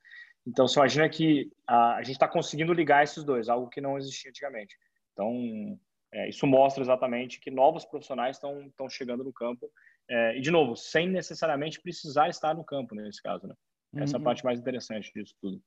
Então, 0.47 0.67
você 0.67 0.79
imagina 0.79 1.09
que 1.11 1.53
a, 1.67 1.97
a 1.97 2.03
gente 2.03 2.15
está 2.15 2.27
conseguindo 2.27 2.73
ligar 2.73 3.05
esses 3.05 3.23
dois, 3.23 3.51
algo 3.51 3.69
que 3.69 3.83
não 3.83 3.99
existia 3.99 4.31
antigamente. 4.31 4.75
Então, 5.13 5.79
é, 6.11 6.31
isso 6.31 6.47
mostra 6.47 6.83
exatamente 6.83 7.39
que 7.39 7.51
novos 7.51 7.85
profissionais 7.85 8.37
estão 8.39 8.89
chegando 8.89 9.23
no 9.23 9.33
campo, 9.33 9.71
é, 10.09 10.39
e, 10.39 10.41
de 10.41 10.51
novo, 10.51 10.75
sem 10.75 11.09
necessariamente 11.09 11.81
precisar 11.81 12.29
estar 12.29 12.55
no 12.55 12.65
campo, 12.65 12.95
nesse 12.95 13.23
caso, 13.23 13.47
né? 13.47 13.55
Essa 13.95 14.15
é 14.15 14.17
a 14.17 14.19
uhum. 14.19 14.25
parte 14.25 14.43
mais 14.43 14.59
interessante 14.59 15.13
disso 15.15 15.35
tudo. 15.39 15.63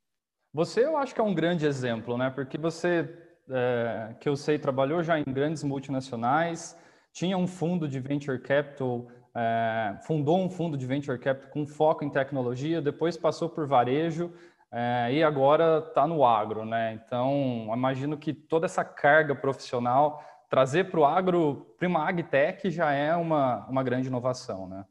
Você, 0.55 0.85
eu 0.85 0.95
acho 0.95 1.13
que 1.13 1.19
é 1.19 1.23
um 1.23 1.33
grande 1.33 1.65
exemplo, 1.65 2.17
né? 2.17 2.29
Porque 2.29 2.57
você, 2.57 3.13
é, 3.49 4.15
que 4.21 4.29
eu 4.29 4.37
sei, 4.37 4.57
trabalhou 4.57 5.03
já 5.03 5.19
em 5.19 5.23
grandes 5.25 5.65
multinacionais, 5.65 6.79
tinha 7.11 7.37
um 7.37 7.45
fundo 7.45 7.89
de 7.89 7.99
venture 7.99 8.39
capital, 8.39 9.05
é, 9.35 9.97
fundou 10.07 10.39
um 10.39 10.49
fundo 10.49 10.77
de 10.77 10.85
venture 10.85 11.19
capital 11.19 11.51
com 11.51 11.67
foco 11.67 12.05
em 12.05 12.09
tecnologia, 12.09 12.81
depois 12.81 13.17
passou 13.17 13.49
por 13.49 13.67
varejo 13.67 14.31
é, 14.71 15.09
e 15.11 15.21
agora 15.21 15.83
está 15.85 16.07
no 16.07 16.23
agro, 16.23 16.63
né? 16.63 17.01
Então, 17.05 17.69
imagino 17.73 18.17
que 18.17 18.33
toda 18.33 18.65
essa 18.65 18.85
carga 18.85 19.35
profissional 19.35 20.23
trazer 20.49 20.89
para 20.89 21.01
o 21.01 21.03
agro, 21.03 21.75
para 21.77 21.85
uma 21.85 22.07
agtech 22.07 22.71
já 22.71 22.93
é 22.93 23.13
uma, 23.13 23.67
uma 23.67 23.83
grande 23.83 24.07
inovação, 24.07 24.69
né? 24.69 24.85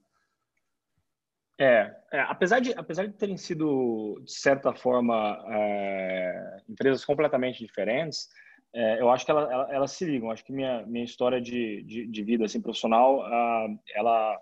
É, 1.59 1.95
é, 2.13 2.21
apesar, 2.21 2.61
de, 2.61 2.73
apesar 2.77 3.07
de 3.07 3.13
terem 3.15 3.37
sido, 3.37 4.21
de 4.25 4.33
certa 4.33 4.75
forma, 4.75 5.43
é, 5.49 6.57
empresas 6.69 7.05
completamente 7.05 7.65
diferentes, 7.65 8.29
é, 8.75 9.01
eu 9.01 9.09
acho 9.09 9.25
que 9.25 9.31
elas 9.31 9.49
ela, 9.51 9.73
ela 9.73 9.87
se 9.87 10.05
ligam. 10.05 10.31
Acho 10.31 10.45
que 10.45 10.53
minha, 10.53 10.85
minha 10.85 11.05
história 11.05 11.41
de, 11.41 11.83
de, 11.85 12.07
de 12.07 12.23
vida 12.25 12.45
assim, 12.45 12.61
profissional, 12.61 13.21
uh, 13.21 13.79
ela, 13.95 14.37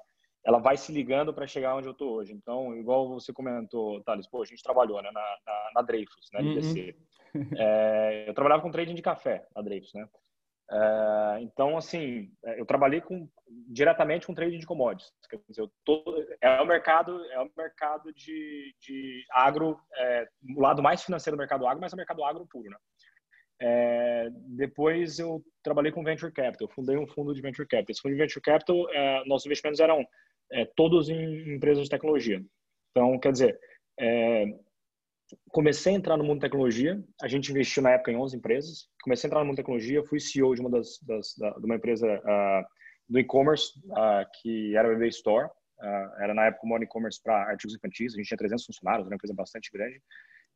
ela 0.45 0.59
vai 0.59 0.77
se 0.77 0.91
ligando 0.91 1.35
para 1.35 1.47
chegar 1.47 1.77
onde 1.77 1.87
eu 1.87 1.93
estou 1.93 2.15
hoje. 2.15 2.33
Então, 2.33 2.75
igual 2.75 3.09
você 3.09 3.31
comentou, 3.31 4.03
Thales, 4.05 4.27
pô, 4.27 4.43
a 4.43 4.47
gente 4.47 4.63
trabalhou 4.63 5.03
né, 5.03 5.11
na, 5.13 5.21
na, 5.21 5.71
na 5.75 5.83
Dreyfus, 5.83 6.31
na 6.33 6.41
LBC. 6.41 6.97
Uhum. 7.35 7.49
É, 7.57 8.25
eu 8.29 8.35
trabalhava 8.35 8.63
com 8.63 8.71
trading 8.71 8.95
de 8.95 9.03
café 9.03 9.47
na 9.55 9.63
Dreyfus, 9.63 9.93
né? 9.95 10.07
É, 10.73 11.43
então, 11.43 11.77
assim, 11.77 12.33
é, 12.47 12.59
eu 12.59 12.65
trabalhei 12.65 13.03
com, 13.03 13.29
diretamente 13.69 14.27
com 14.27 14.35
trading 14.35 14.59
de 14.59 14.67
commodities. 14.67 15.13
Quer 15.29 15.39
dizer, 15.49 15.69
tô, 15.85 16.03
é 16.41 16.61
o 16.63 16.67
mercado, 16.67 17.23
é 17.31 17.41
o 17.41 17.51
mercado 17.57 18.13
de, 18.15 18.75
de 18.81 19.25
agro, 19.31 19.79
é, 19.95 20.27
o 20.57 20.61
lado 20.61 20.83
mais 20.83 21.03
financeiro 21.03 21.37
do 21.37 21.41
mercado 21.41 21.67
agro, 21.67 21.81
mas 21.81 21.93
é 21.93 21.95
o 21.95 21.99
mercado 21.99 22.25
agro 22.25 22.47
puro, 22.47 22.71
né? 22.71 22.77
É, 23.61 24.29
depois 24.57 25.19
eu 25.19 25.45
trabalhei 25.63 25.93
com 25.93 26.03
venture 26.03 26.33
capital, 26.33 26.69
fundei 26.69 26.97
um 26.97 27.07
fundo 27.07 27.35
de 27.35 27.43
venture 27.43 27.69
capital. 27.69 27.93
Esse 27.93 28.01
fundo 28.01 28.15
de 28.15 28.21
venture 28.21 28.41
capital, 28.41 28.91
é, 28.91 29.25
nossos 29.27 29.47
investimentos 29.47 29.81
eram 29.81 30.05
todos 30.77 31.09
em 31.09 31.55
empresas 31.55 31.85
de 31.85 31.89
tecnologia. 31.89 32.39
Então, 32.91 33.19
quer 33.19 33.33
dizer, 33.33 33.59
comecei 35.51 35.93
a 35.93 35.97
entrar 35.97 36.17
no 36.17 36.25
mundo 36.25 36.41
da 36.41 36.49
tecnologia. 36.49 37.03
A 37.21 37.29
gente 37.29 37.51
investiu 37.51 37.83
na 37.83 37.91
época 37.91 38.11
em 38.11 38.17
11 38.17 38.37
empresas. 38.37 38.89
Comecei 39.03 39.27
a 39.27 39.29
entrar 39.29 39.41
no 39.41 39.47
mundo 39.47 39.57
da 39.57 39.63
tecnologia. 39.63 40.05
Fui 40.05 40.19
CEO 40.21 40.55
de 40.55 40.61
uma 40.61 40.71
das, 40.71 40.99
das 41.03 41.35
da, 41.39 41.51
de 41.51 41.65
uma 41.65 41.77
empresa 41.77 42.07
uh, 42.07 42.65
do 43.09 43.19
e-commerce 43.19 43.73
uh, 43.91 44.27
que 44.41 44.77
era 44.77 44.89
o 44.89 44.93
eBay 44.93 45.09
Store. 45.09 45.49
Uh, 45.79 46.23
era 46.23 46.35
na 46.35 46.47
época 46.47 46.67
um 46.67 46.83
e-commerce 46.83 47.21
para 47.23 47.51
artigos 47.51 47.75
infantis. 47.75 48.15
A 48.15 48.17
gente 48.17 48.29
tinha 48.29 48.39
300 48.39 48.65
funcionários, 48.65 49.07
era 49.07 49.13
uma 49.13 49.17
empresa 49.17 49.35
bastante 49.35 49.71
grande. 49.73 50.01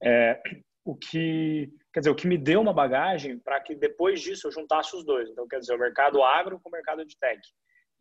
É, 0.02 0.40
o 0.85 0.95
que 0.95 1.71
quer 1.92 2.00
dizer, 2.00 2.11
o 2.11 2.14
que 2.14 2.28
me 2.28 2.38
deu 2.38 2.61
uma 2.61 2.73
bagagem 2.73 3.38
para 3.38 3.61
que 3.61 3.75
depois 3.75 4.21
disso 4.21 4.47
eu 4.47 4.52
juntasse 4.52 4.95
os 4.95 5.04
dois. 5.04 5.28
Então, 5.28 5.49
quer 5.49 5.59
dizer, 5.59 5.75
o 5.75 5.78
mercado 5.78 6.23
agro 6.23 6.61
com 6.61 6.68
o 6.68 6.73
mercado 6.73 7.04
de 7.04 7.18
tech. 7.18 7.40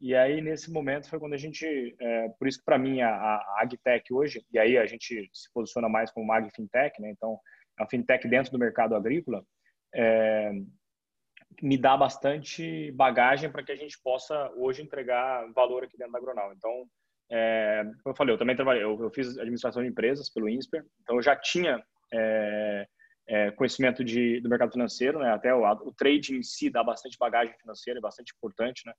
E 0.02 0.14
aí, 0.14 0.42
nesse 0.42 0.72
momento, 0.72 1.10
foi 1.10 1.20
quando 1.20 1.34
a 1.34 1.38
gente, 1.38 1.96
é, 2.00 2.30
por 2.38 2.48
isso 2.48 2.60
que 2.60 2.66
para 2.66 2.78
mim 2.78 3.02
a, 3.02 3.10
a 3.10 3.62
AgTech 3.62 4.14
hoje, 4.14 4.46
e 4.52 4.60
aí 4.60 4.78
a 4.78 4.86
gente 4.86 5.30
se 5.34 5.52
posiciona 5.54 5.88
mais 5.88 6.12
como 6.12 6.25
uma 6.25 6.38
AgFintech, 6.38 7.02
né? 7.02 7.10
Então, 7.12 7.40
é 7.78 7.82
uma 7.82 7.90
fintech 7.90 8.28
dentro 8.28 8.52
do 8.52 8.60
mercado 8.60 8.96
agrícola, 8.96 9.46
é, 9.94 10.52
me 11.62 11.78
dá 11.78 11.96
bastante 11.96 12.92
bagagem 12.92 13.50
para 13.50 13.64
que 13.64 13.72
a 13.72 13.75
gente 13.75 13.98
possa 14.04 14.52
hoje 14.56 14.82
entregar 14.82 15.50
valor 15.54 15.84
aqui 15.84 15.98
dentro 15.98 16.12
da 16.12 16.20
Agronal. 16.20 16.54
Então, 16.54 16.86
é, 17.32 17.84
como 18.04 18.14
eu 18.14 18.16
falei, 18.16 18.34
eu 18.34 18.38
também 18.38 18.56
trabalhei, 18.56 18.84
eu, 18.84 19.02
eu, 19.02 19.10
fiz 19.10 19.38
administração 19.38 19.82
de 19.82 19.90
empresas 19.90 20.30
pelo 20.30 20.50
INSPER, 20.50 20.86
então 21.02 21.16
eu 21.16 21.22
já 21.22 21.36
tinha 21.36 21.84
é, 22.14 22.88
é, 23.28 23.52
conhecimento 23.52 24.04
de, 24.04 24.40
do 24.42 24.50
mercado 24.50 24.74
financeiro, 24.74 25.20
né? 25.20 25.32
Até 25.32 25.54
o, 25.54 25.64
o 25.64 25.94
trade 25.94 26.36
em 26.36 26.44
si 26.44 26.70
dá 26.70 26.84
bastante 26.84 27.18
bagagem 27.18 27.58
financeira, 27.58 28.00
é 28.00 28.02
bastante 28.02 28.34
importante, 28.36 28.84
né? 28.86 28.94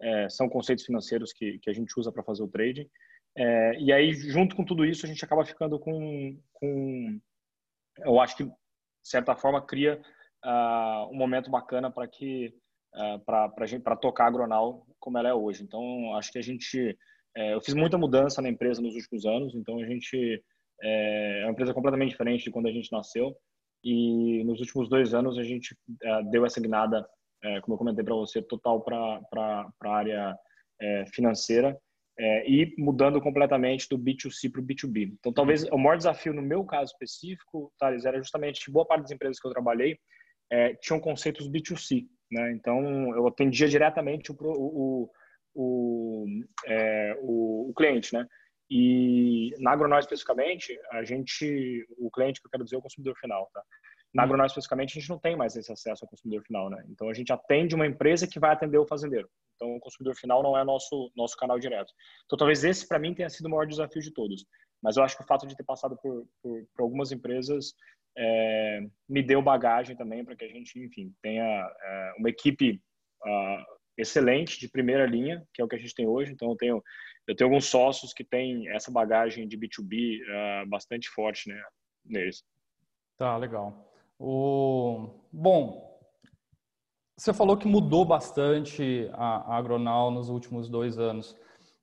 É, 0.00 0.28
são 0.28 0.48
conceitos 0.48 0.84
financeiros 0.84 1.32
que, 1.32 1.58
que 1.60 1.70
a 1.70 1.72
gente 1.72 1.92
usa 1.98 2.12
para 2.12 2.22
fazer 2.22 2.42
o 2.42 2.48
trading. 2.48 2.88
É, 3.36 3.78
e 3.80 3.92
aí, 3.92 4.12
junto 4.12 4.54
com 4.54 4.64
tudo 4.64 4.84
isso, 4.84 5.06
a 5.06 5.08
gente 5.08 5.24
acaba 5.24 5.44
ficando 5.44 5.78
com, 5.78 6.38
com 6.52 7.20
eu 7.98 8.20
acho 8.20 8.36
que, 8.36 8.44
de 8.44 8.52
certa 9.02 9.36
forma, 9.36 9.60
cria 9.60 10.00
uh, 10.44 11.10
um 11.10 11.16
momento 11.16 11.50
bacana 11.50 11.90
para 11.90 12.06
que 12.06 12.54
uh, 12.94 13.18
para 13.24 13.96
tocar 13.96 14.26
a 14.26 14.30
Gronal 14.30 14.86
como 14.98 15.18
ela 15.18 15.28
é 15.28 15.34
hoje. 15.34 15.62
Então, 15.62 16.14
acho 16.16 16.32
que 16.32 16.38
a 16.38 16.42
gente, 16.42 16.96
é, 17.36 17.54
eu 17.54 17.60
fiz 17.60 17.74
muita 17.74 17.98
mudança 17.98 18.40
na 18.40 18.48
empresa 18.48 18.80
nos 18.80 18.94
últimos 18.94 19.26
anos, 19.26 19.54
então 19.54 19.78
a 19.78 19.86
gente 19.86 20.42
é, 20.82 21.40
é 21.40 21.44
uma 21.44 21.52
empresa 21.52 21.74
completamente 21.74 22.10
diferente 22.10 22.44
de 22.44 22.50
quando 22.50 22.68
a 22.68 22.72
gente 22.72 22.90
nasceu. 22.92 23.36
E 23.82 24.42
nos 24.44 24.60
últimos 24.60 24.88
dois 24.88 25.12
anos 25.12 25.38
a 25.38 25.42
gente 25.42 25.76
é, 26.02 26.22
deu 26.24 26.46
essa 26.46 26.60
guinada, 26.60 27.06
é, 27.44 27.60
como 27.60 27.74
eu 27.74 27.78
comentei 27.78 28.04
para 28.04 28.14
você, 28.14 28.42
total 28.42 28.82
para 28.82 29.20
a 29.84 29.88
área 29.88 30.36
é, 30.80 31.06
financeira 31.06 31.78
é, 32.18 32.48
e 32.48 32.74
mudando 32.78 33.20
completamente 33.20 33.88
do 33.88 33.98
B2C 33.98 34.50
para 34.50 34.60
o 34.60 34.64
B2B. 34.64 35.14
Então, 35.18 35.32
talvez 35.32 35.64
o 35.64 35.78
maior 35.78 35.96
desafio 35.96 36.32
no 36.32 36.42
meu 36.42 36.64
caso 36.64 36.92
específico, 36.92 37.72
Thales, 37.78 38.04
era 38.04 38.18
justamente 38.18 38.70
boa 38.70 38.86
parte 38.86 39.02
das 39.02 39.10
empresas 39.10 39.40
que 39.40 39.46
eu 39.46 39.52
trabalhei 39.52 39.98
é, 40.50 40.74
tinham 40.74 41.00
conceitos 41.00 41.48
B2C. 41.48 42.06
Né? 42.30 42.52
Então, 42.52 43.14
eu 43.14 43.26
atendia 43.26 43.68
diretamente 43.68 44.30
o, 44.32 44.36
o, 44.40 45.10
o, 45.54 46.26
é, 46.66 47.16
o, 47.20 47.70
o 47.70 47.74
cliente. 47.74 48.14
Né? 48.14 48.26
E 48.70 49.50
na 49.58 49.72
Agronal 49.72 49.98
especificamente, 49.98 50.78
a 50.92 51.04
gente, 51.04 51.86
o 51.98 52.10
cliente 52.10 52.40
que 52.40 52.46
eu 52.46 52.50
quero 52.50 52.64
dizer 52.64 52.76
é 52.76 52.78
o 52.78 52.82
consumidor 52.82 53.14
final, 53.18 53.50
tá? 53.52 53.62
Na 54.14 54.24
uhum. 54.24 54.44
Especificamente, 54.46 54.96
a 54.96 55.00
gente 55.00 55.10
não 55.10 55.18
tem 55.18 55.36
mais 55.36 55.56
esse 55.56 55.72
acesso 55.72 56.04
ao 56.04 56.08
consumidor 56.08 56.44
final, 56.44 56.70
né? 56.70 56.84
Então 56.88 57.08
a 57.08 57.14
gente 57.14 57.32
atende 57.32 57.74
uma 57.74 57.86
empresa 57.86 58.28
que 58.28 58.38
vai 58.38 58.52
atender 58.52 58.78
o 58.78 58.86
fazendeiro. 58.86 59.28
Então 59.56 59.74
o 59.76 59.80
consumidor 59.80 60.14
final 60.14 60.42
não 60.42 60.56
é 60.56 60.62
nosso 60.62 61.10
nosso 61.16 61.36
canal 61.36 61.58
direto. 61.58 61.92
Então 62.24 62.38
talvez 62.38 62.62
esse 62.62 62.86
para 62.86 62.98
mim 62.98 63.12
tenha 63.12 63.28
sido 63.28 63.46
o 63.46 63.50
maior 63.50 63.66
desafio 63.66 64.00
de 64.00 64.12
todos. 64.12 64.46
Mas 64.80 64.96
eu 64.96 65.02
acho 65.02 65.16
que 65.16 65.24
o 65.24 65.26
fato 65.26 65.46
de 65.46 65.56
ter 65.56 65.64
passado 65.64 65.96
por, 66.00 66.26
por, 66.42 66.64
por 66.74 66.82
algumas 66.82 67.10
empresas 67.10 67.74
é, 68.16 68.80
me 69.08 69.22
deu 69.22 69.42
bagagem 69.42 69.96
também 69.96 70.24
para 70.24 70.36
que 70.36 70.44
a 70.44 70.48
gente, 70.48 70.78
enfim, 70.78 71.12
tenha 71.20 71.42
é, 71.42 72.12
uma 72.18 72.28
equipe 72.28 72.80
uh, 73.24 73.64
excelente 73.96 74.60
de 74.60 74.68
primeira 74.68 75.06
linha, 75.06 75.42
que 75.52 75.60
é 75.60 75.64
o 75.64 75.68
que 75.68 75.74
a 75.74 75.78
gente 75.78 75.94
tem 75.94 76.06
hoje. 76.06 76.32
Então 76.32 76.50
eu 76.50 76.56
tenho 76.56 76.82
eu 77.26 77.34
tenho 77.34 77.48
alguns 77.48 77.64
sócios 77.64 78.12
que 78.12 78.22
têm 78.22 78.68
essa 78.68 78.92
bagagem 78.92 79.48
de 79.48 79.58
B2B 79.58 80.20
uh, 80.20 80.30
ah, 80.30 80.64
bastante 80.68 81.08
forte 81.08 81.48
né, 81.48 81.60
neles. 82.04 82.44
Tá, 83.16 83.36
legal. 83.38 83.93
O... 84.18 85.10
Bom, 85.32 85.84
você 87.16 87.32
falou 87.32 87.56
que 87.56 87.68
mudou 87.68 88.04
bastante 88.04 89.08
a, 89.12 89.56
Agronal 89.56 90.10
nos 90.10 90.28
últimos 90.28 90.68
dois 90.68 90.98
anos. 90.98 91.36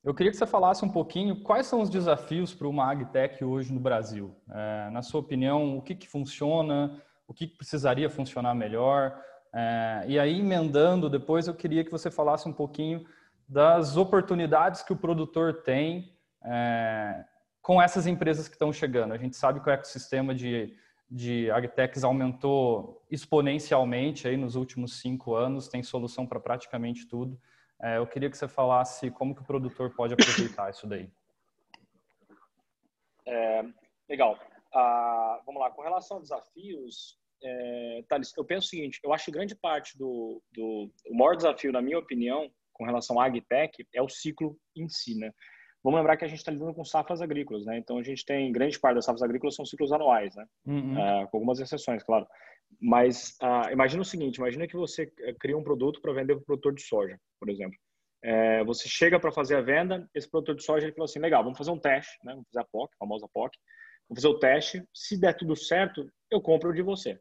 Eu 0.04 0.14
queria 0.14 0.32
que 0.32 0.36
você 0.36 0.46
falasse 0.46 0.84
um 0.84 0.88
pouquinho 0.88 1.42
quais 1.42 1.66
são 1.66 1.80
os 1.80 1.88
desafios 1.88 2.52
para 2.52 2.68
uma 2.68 2.90
agtech 2.90 3.44
hoje 3.44 3.72
no 3.72 3.80
Brasil. 3.80 4.34
É, 4.50 4.90
na 4.90 5.00
sua 5.00 5.20
opinião, 5.20 5.78
o 5.78 5.82
que, 5.82 5.94
que 5.94 6.08
funciona, 6.08 7.00
o 7.26 7.32
que, 7.32 7.46
que 7.46 7.56
precisaria 7.56 8.10
funcionar 8.10 8.54
melhor? 8.54 9.16
É, 9.54 10.04
e 10.08 10.18
aí, 10.18 10.40
emendando 10.40 11.08
depois, 11.08 11.46
eu 11.46 11.54
queria 11.54 11.84
que 11.84 11.90
você 11.90 12.10
falasse 12.10 12.48
um 12.48 12.52
pouquinho 12.52 13.04
das 13.48 13.96
oportunidades 13.96 14.82
que 14.82 14.92
o 14.92 14.96
produtor 14.96 15.62
tem 15.62 16.16
é, 16.44 17.24
com 17.60 17.80
essas 17.80 18.06
empresas 18.06 18.48
que 18.48 18.54
estão 18.54 18.72
chegando. 18.72 19.12
A 19.12 19.18
gente 19.18 19.36
sabe 19.36 19.60
que 19.60 19.68
o 19.68 19.72
ecossistema 19.72 20.34
de, 20.34 20.74
de 21.14 21.50
agtechs 21.50 22.04
aumentou 22.04 23.04
exponencialmente 23.10 24.26
aí 24.26 24.34
nos 24.34 24.56
últimos 24.56 24.98
cinco 24.98 25.34
anos, 25.34 25.68
tem 25.68 25.82
solução 25.82 26.26
para 26.26 26.40
praticamente 26.40 27.06
tudo. 27.06 27.38
É, 27.82 27.98
eu 27.98 28.06
queria 28.06 28.30
que 28.30 28.38
você 28.38 28.48
falasse 28.48 29.10
como 29.10 29.34
que 29.34 29.42
o 29.42 29.44
produtor 29.44 29.94
pode 29.94 30.14
aproveitar 30.14 30.70
isso 30.70 30.86
daí. 30.86 31.10
É, 33.26 33.62
legal. 34.08 34.38
Ah, 34.74 35.42
vamos 35.44 35.60
lá, 35.60 35.70
com 35.70 35.82
relação 35.82 36.16
a 36.16 36.20
desafios, 36.20 37.18
é, 37.42 38.04
Thales, 38.08 38.32
eu 38.34 38.44
penso 38.44 38.68
o 38.68 38.70
seguinte, 38.70 38.98
eu 39.04 39.12
acho 39.12 39.26
que 39.26 39.32
grande 39.32 39.54
parte 39.54 39.98
do, 39.98 40.42
do 40.50 40.90
o 41.10 41.14
maior 41.14 41.36
desafio, 41.36 41.72
na 41.72 41.82
minha 41.82 41.98
opinião, 41.98 42.50
com 42.72 42.86
relação 42.86 43.20
à 43.20 43.26
agtech 43.26 43.86
é 43.94 44.00
o 44.00 44.08
ciclo 44.08 44.56
em 44.74 44.88
si, 44.88 45.14
né? 45.18 45.30
Vamos 45.82 45.98
lembrar 45.98 46.16
que 46.16 46.24
a 46.24 46.28
gente 46.28 46.38
está 46.38 46.52
lidando 46.52 46.74
com 46.74 46.84
safras 46.84 47.20
agrícolas, 47.20 47.64
né? 47.64 47.76
Então 47.76 47.98
a 47.98 48.02
gente 48.02 48.24
tem 48.24 48.52
grande 48.52 48.78
parte 48.78 48.96
das 48.96 49.04
safras 49.04 49.22
agrícolas 49.22 49.56
são 49.56 49.66
ciclos 49.66 49.92
anuais, 49.92 50.34
né? 50.36 50.46
Uhum. 50.64 50.94
Uh, 50.94 51.28
com 51.28 51.38
algumas 51.38 51.58
exceções, 51.58 52.02
claro. 52.02 52.26
Mas 52.80 53.36
uh, 53.42 53.70
imagina 53.72 54.02
o 54.02 54.04
seguinte: 54.04 54.36
imagina 54.36 54.66
que 54.66 54.76
você 54.76 55.12
eh, 55.20 55.34
cria 55.38 55.56
um 55.56 55.64
produto 55.64 56.00
para 56.00 56.12
vender 56.12 56.34
para 56.34 56.42
o 56.42 56.46
produtor 56.46 56.74
de 56.74 56.82
soja, 56.82 57.18
por 57.38 57.48
exemplo. 57.48 57.76
É, 58.24 58.62
você 58.62 58.88
chega 58.88 59.18
para 59.18 59.32
fazer 59.32 59.56
a 59.56 59.60
venda, 59.60 60.08
esse 60.14 60.30
produtor 60.30 60.54
de 60.54 60.62
soja 60.62 60.86
ele 60.86 60.94
falou 60.94 61.06
assim: 61.06 61.18
legal, 61.18 61.42
vamos 61.42 61.58
fazer 61.58 61.72
um 61.72 61.78
teste, 61.78 62.16
né? 62.24 62.32
Vamos 62.32 62.46
fazer 62.52 62.60
a 62.60 62.68
POC, 62.70 62.94
a 62.94 62.98
famosa 62.98 63.28
POC. 63.32 63.58
Vamos 64.08 64.22
fazer 64.22 64.34
o 64.34 64.38
teste. 64.38 64.88
Se 64.94 65.20
der 65.20 65.34
tudo 65.36 65.56
certo, 65.56 66.08
eu 66.30 66.40
compro 66.40 66.72
de 66.72 66.82
você. 66.82 67.20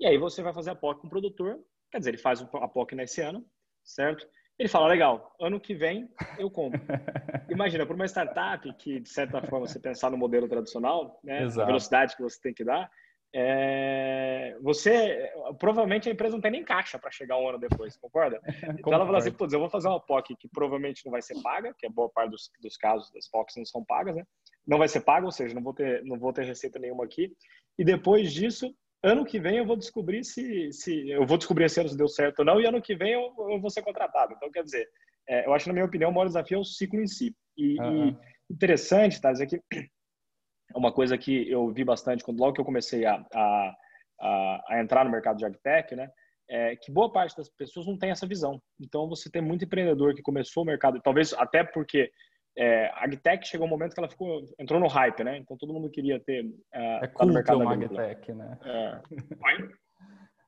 E 0.00 0.06
aí 0.06 0.18
você 0.18 0.42
vai 0.42 0.52
fazer 0.52 0.70
a 0.70 0.74
POC 0.74 1.00
com 1.00 1.06
o 1.06 1.10
produtor. 1.10 1.58
Quer 1.90 1.98
dizer, 1.98 2.10
ele 2.10 2.18
faz 2.18 2.42
a 2.42 2.68
POC 2.68 2.96
nesse 2.96 3.20
ano, 3.20 3.46
certo? 3.84 4.26
Ele 4.58 4.68
fala, 4.68 4.86
legal, 4.88 5.34
ano 5.40 5.60
que 5.60 5.74
vem 5.74 6.08
eu 6.38 6.50
compro. 6.50 6.80
Imagina, 7.50 7.84
por 7.84 7.94
uma 7.94 8.06
startup 8.06 8.72
que, 8.74 9.00
de 9.00 9.08
certa 9.08 9.42
forma, 9.42 9.66
você 9.66 9.78
pensar 9.78 10.10
no 10.10 10.16
modelo 10.16 10.48
tradicional, 10.48 11.20
né, 11.22 11.44
a 11.44 11.64
velocidade 11.64 12.16
que 12.16 12.22
você 12.22 12.40
tem 12.40 12.54
que 12.54 12.64
dar, 12.64 12.90
é, 13.34 14.56
você, 14.62 15.30
provavelmente 15.58 16.08
a 16.08 16.12
empresa 16.12 16.34
não 16.34 16.40
tem 16.40 16.52
nem 16.52 16.64
caixa 16.64 16.98
para 16.98 17.10
chegar 17.10 17.36
um 17.36 17.46
ano 17.46 17.58
depois, 17.58 17.94
concorda? 17.98 18.40
Então 18.80 18.94
ela 18.94 19.04
fala 19.04 19.18
assim, 19.18 19.32
putz, 19.32 19.52
eu 19.52 19.60
vou 19.60 19.68
fazer 19.68 19.88
uma 19.88 20.00
POC 20.00 20.36
que 20.36 20.48
provavelmente 20.48 21.04
não 21.04 21.12
vai 21.12 21.20
ser 21.20 21.40
paga, 21.42 21.74
que 21.76 21.84
é 21.84 21.90
boa 21.90 22.08
parte 22.08 22.30
dos, 22.30 22.50
dos 22.62 22.78
casos 22.78 23.10
das 23.12 23.28
POCs 23.28 23.56
não 23.56 23.66
são 23.66 23.84
pagas, 23.84 24.16
né? 24.16 24.24
Não 24.66 24.78
vai 24.78 24.88
ser 24.88 25.00
paga, 25.00 25.26
ou 25.26 25.32
seja, 25.32 25.54
não 25.54 25.62
vou 25.62 25.74
ter, 25.74 26.02
não 26.04 26.18
vou 26.18 26.32
ter 26.32 26.46
receita 26.46 26.78
nenhuma 26.78 27.04
aqui. 27.04 27.30
E 27.78 27.84
depois 27.84 28.32
disso, 28.32 28.74
ano 29.02 29.24
que 29.24 29.38
vem 29.38 29.58
eu 29.58 29.66
vou 29.66 29.76
descobrir 29.76 30.24
se, 30.24 30.72
se 30.72 31.10
eu 31.10 31.26
vou 31.26 31.38
descobrir 31.38 31.64
esse 31.64 31.80
ano 31.80 31.88
se 31.88 31.96
deu 31.96 32.08
certo 32.08 32.40
ou 32.40 32.44
não, 32.44 32.60
e 32.60 32.66
ano 32.66 32.82
que 32.82 32.94
vem 32.94 33.12
eu, 33.12 33.34
eu 33.50 33.60
vou 33.60 33.70
ser 33.70 33.82
contratado. 33.82 34.32
Então, 34.34 34.50
quer 34.50 34.62
dizer, 34.62 34.88
é, 35.28 35.46
eu 35.46 35.52
acho, 35.52 35.68
na 35.68 35.72
minha 35.72 35.84
opinião, 35.84 36.10
o 36.10 36.14
maior 36.14 36.26
desafio 36.26 36.58
é 36.58 36.60
o 36.60 36.64
ciclo 36.64 37.00
em 37.00 37.06
si. 37.06 37.34
E, 37.56 37.80
uhum. 37.80 38.08
e 38.08 38.16
interessante, 38.50 39.20
tá? 39.20 39.32
Isso 39.32 39.42
aqui 39.42 39.60
é 39.72 40.78
uma 40.78 40.92
coisa 40.92 41.16
que 41.16 41.50
eu 41.50 41.72
vi 41.72 41.84
bastante 41.84 42.24
quando 42.24 42.40
logo 42.40 42.54
que 42.54 42.60
eu 42.60 42.64
comecei 42.64 43.04
a, 43.04 43.24
a, 43.34 43.74
a, 44.20 44.64
a 44.68 44.80
entrar 44.80 45.04
no 45.04 45.10
mercado 45.10 45.38
de 45.38 45.44
agtech, 45.44 45.94
né? 45.94 46.10
É 46.48 46.76
que 46.76 46.92
boa 46.92 47.10
parte 47.12 47.36
das 47.36 47.48
pessoas 47.48 47.86
não 47.86 47.98
tem 47.98 48.10
essa 48.10 48.26
visão. 48.26 48.62
Então, 48.80 49.08
você 49.08 49.28
tem 49.28 49.42
muito 49.42 49.64
empreendedor 49.64 50.14
que 50.14 50.22
começou 50.22 50.62
o 50.62 50.66
mercado, 50.66 51.00
talvez 51.02 51.32
até 51.32 51.64
porque 51.64 52.10
é, 52.58 52.86
a 52.88 53.04
Agtech 53.04 53.46
chegou 53.46 53.66
um 53.66 53.70
momento 53.70 53.94
que 53.94 54.00
ela 54.00 54.08
ficou, 54.08 54.42
entrou 54.58 54.80
no 54.80 54.86
hype, 54.86 55.22
né? 55.22 55.36
Então 55.38 55.56
todo 55.56 55.72
mundo 55.72 55.90
queria 55.90 56.18
ter 56.18 56.44
uh, 56.44 57.04
é 57.04 57.06
culto 57.06 57.26
no 57.26 57.34
mercado 57.34 57.60
uma 57.60 57.74
Agtech, 57.74 58.32
né? 58.32 58.58
É. 58.64 59.00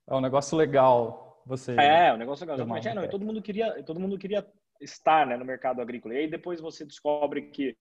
é 0.08 0.14
um 0.14 0.20
negócio 0.20 0.56
legal 0.56 1.42
você. 1.44 1.74
É, 1.78 2.12
um 2.12 2.16
negócio 2.16 2.44
legal. 2.44 2.56
Exatamente. 2.56 2.88
É, 2.88 2.94
não, 2.94 3.08
todo 3.08 3.24
mundo 3.24 3.42
queria, 3.42 3.82
todo 3.82 4.00
mundo 4.00 4.18
queria 4.18 4.46
estar, 4.80 5.26
né, 5.26 5.36
no 5.36 5.44
mercado 5.44 5.82
agrícola. 5.82 6.14
E 6.14 6.18
aí 6.18 6.30
depois 6.30 6.60
você 6.60 6.84
descobre 6.84 7.42
que 7.50 7.76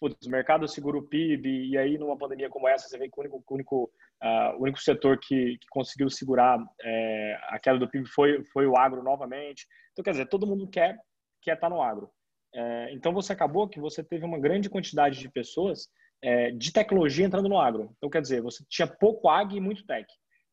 putz, 0.00 0.26
o 0.26 0.30
mercado 0.30 0.68
segura 0.68 0.98
o 0.98 1.02
PIB 1.02 1.70
e 1.70 1.78
aí 1.78 1.96
numa 1.96 2.16
pandemia 2.16 2.50
como 2.50 2.68
essa 2.68 2.88
você 2.88 2.98
vê 2.98 3.08
que 3.08 3.18
o 3.18 3.20
único, 3.20 3.44
o 3.48 3.54
único, 3.54 3.90
uh, 4.22 4.58
o 4.58 4.62
único 4.62 4.78
setor 4.78 5.18
que, 5.18 5.56
que 5.58 5.66
conseguiu 5.70 6.10
segurar 6.10 6.58
é, 6.82 7.38
a 7.48 7.58
queda 7.58 7.78
do 7.78 7.88
PIB 7.88 8.06
foi, 8.08 8.44
foi 8.44 8.66
o 8.66 8.76
agro 8.76 9.02
novamente. 9.02 9.66
Então 9.92 10.02
quer 10.02 10.10
dizer, 10.10 10.26
todo 10.26 10.46
mundo 10.46 10.68
quer 10.68 10.96
quer 11.40 11.54
estar 11.54 11.68
no 11.68 11.82
agro. 11.82 12.10
É, 12.54 12.92
então 12.92 13.12
você 13.12 13.32
acabou 13.32 13.68
que 13.68 13.80
você 13.80 14.02
teve 14.02 14.24
uma 14.24 14.38
grande 14.38 14.70
quantidade 14.70 15.18
de 15.18 15.28
pessoas 15.28 15.88
é, 16.22 16.52
de 16.52 16.72
tecnologia 16.72 17.26
entrando 17.26 17.48
no 17.48 17.58
agro. 17.58 17.92
Então 17.96 18.08
quer 18.08 18.22
dizer, 18.22 18.40
você 18.40 18.64
tinha 18.68 18.86
pouco 18.86 19.28
ag 19.28 19.56
e 19.56 19.60
muito 19.60 19.84
tech. 19.84 20.06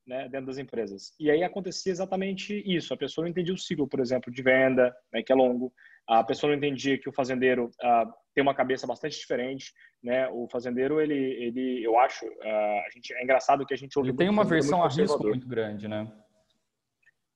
Né, 0.04 0.28
dentro 0.28 0.48
das 0.48 0.58
empresas. 0.58 1.14
E 1.20 1.30
aí 1.30 1.44
acontecia 1.44 1.92
exatamente 1.92 2.64
isso. 2.66 2.92
A 2.92 2.98
pessoa 2.98 3.24
não 3.24 3.30
entendia 3.30 3.54
o 3.54 3.58
ciclo, 3.58 3.88
por 3.88 4.00
exemplo, 4.00 4.34
de 4.34 4.42
venda, 4.42 4.92
né, 5.14 5.22
que 5.22 5.32
é 5.32 5.36
longo. 5.36 5.72
A 6.08 6.24
pessoa 6.24 6.50
não 6.50 6.58
entendia 6.58 6.98
que 6.98 7.08
o 7.08 7.14
fazendeiro 7.14 7.66
uh, 7.66 8.12
tem 8.34 8.42
uma 8.42 8.56
cabeça 8.56 8.88
bastante 8.88 9.18
diferente, 9.18 9.72
né? 10.04 10.28
O 10.30 10.48
fazendeiro, 10.50 11.00
ele, 11.00 11.14
ele 11.14 11.86
eu 11.86 12.00
acho, 12.00 12.26
uh, 12.26 12.82
a 12.86 12.90
gente 12.94 13.14
é 13.14 13.24
engraçado 13.24 13.66
que 13.66 13.76
a 13.76 13.78
gente 13.78 13.98
ouve. 13.98 14.10
Ele 14.10 14.18
tem 14.18 14.28
uma 14.28 14.44
versão 14.44 14.84
a 14.84 14.88
risco 14.88 15.24
muito 15.24 15.48
grande, 15.48 15.88
né? 15.88 16.12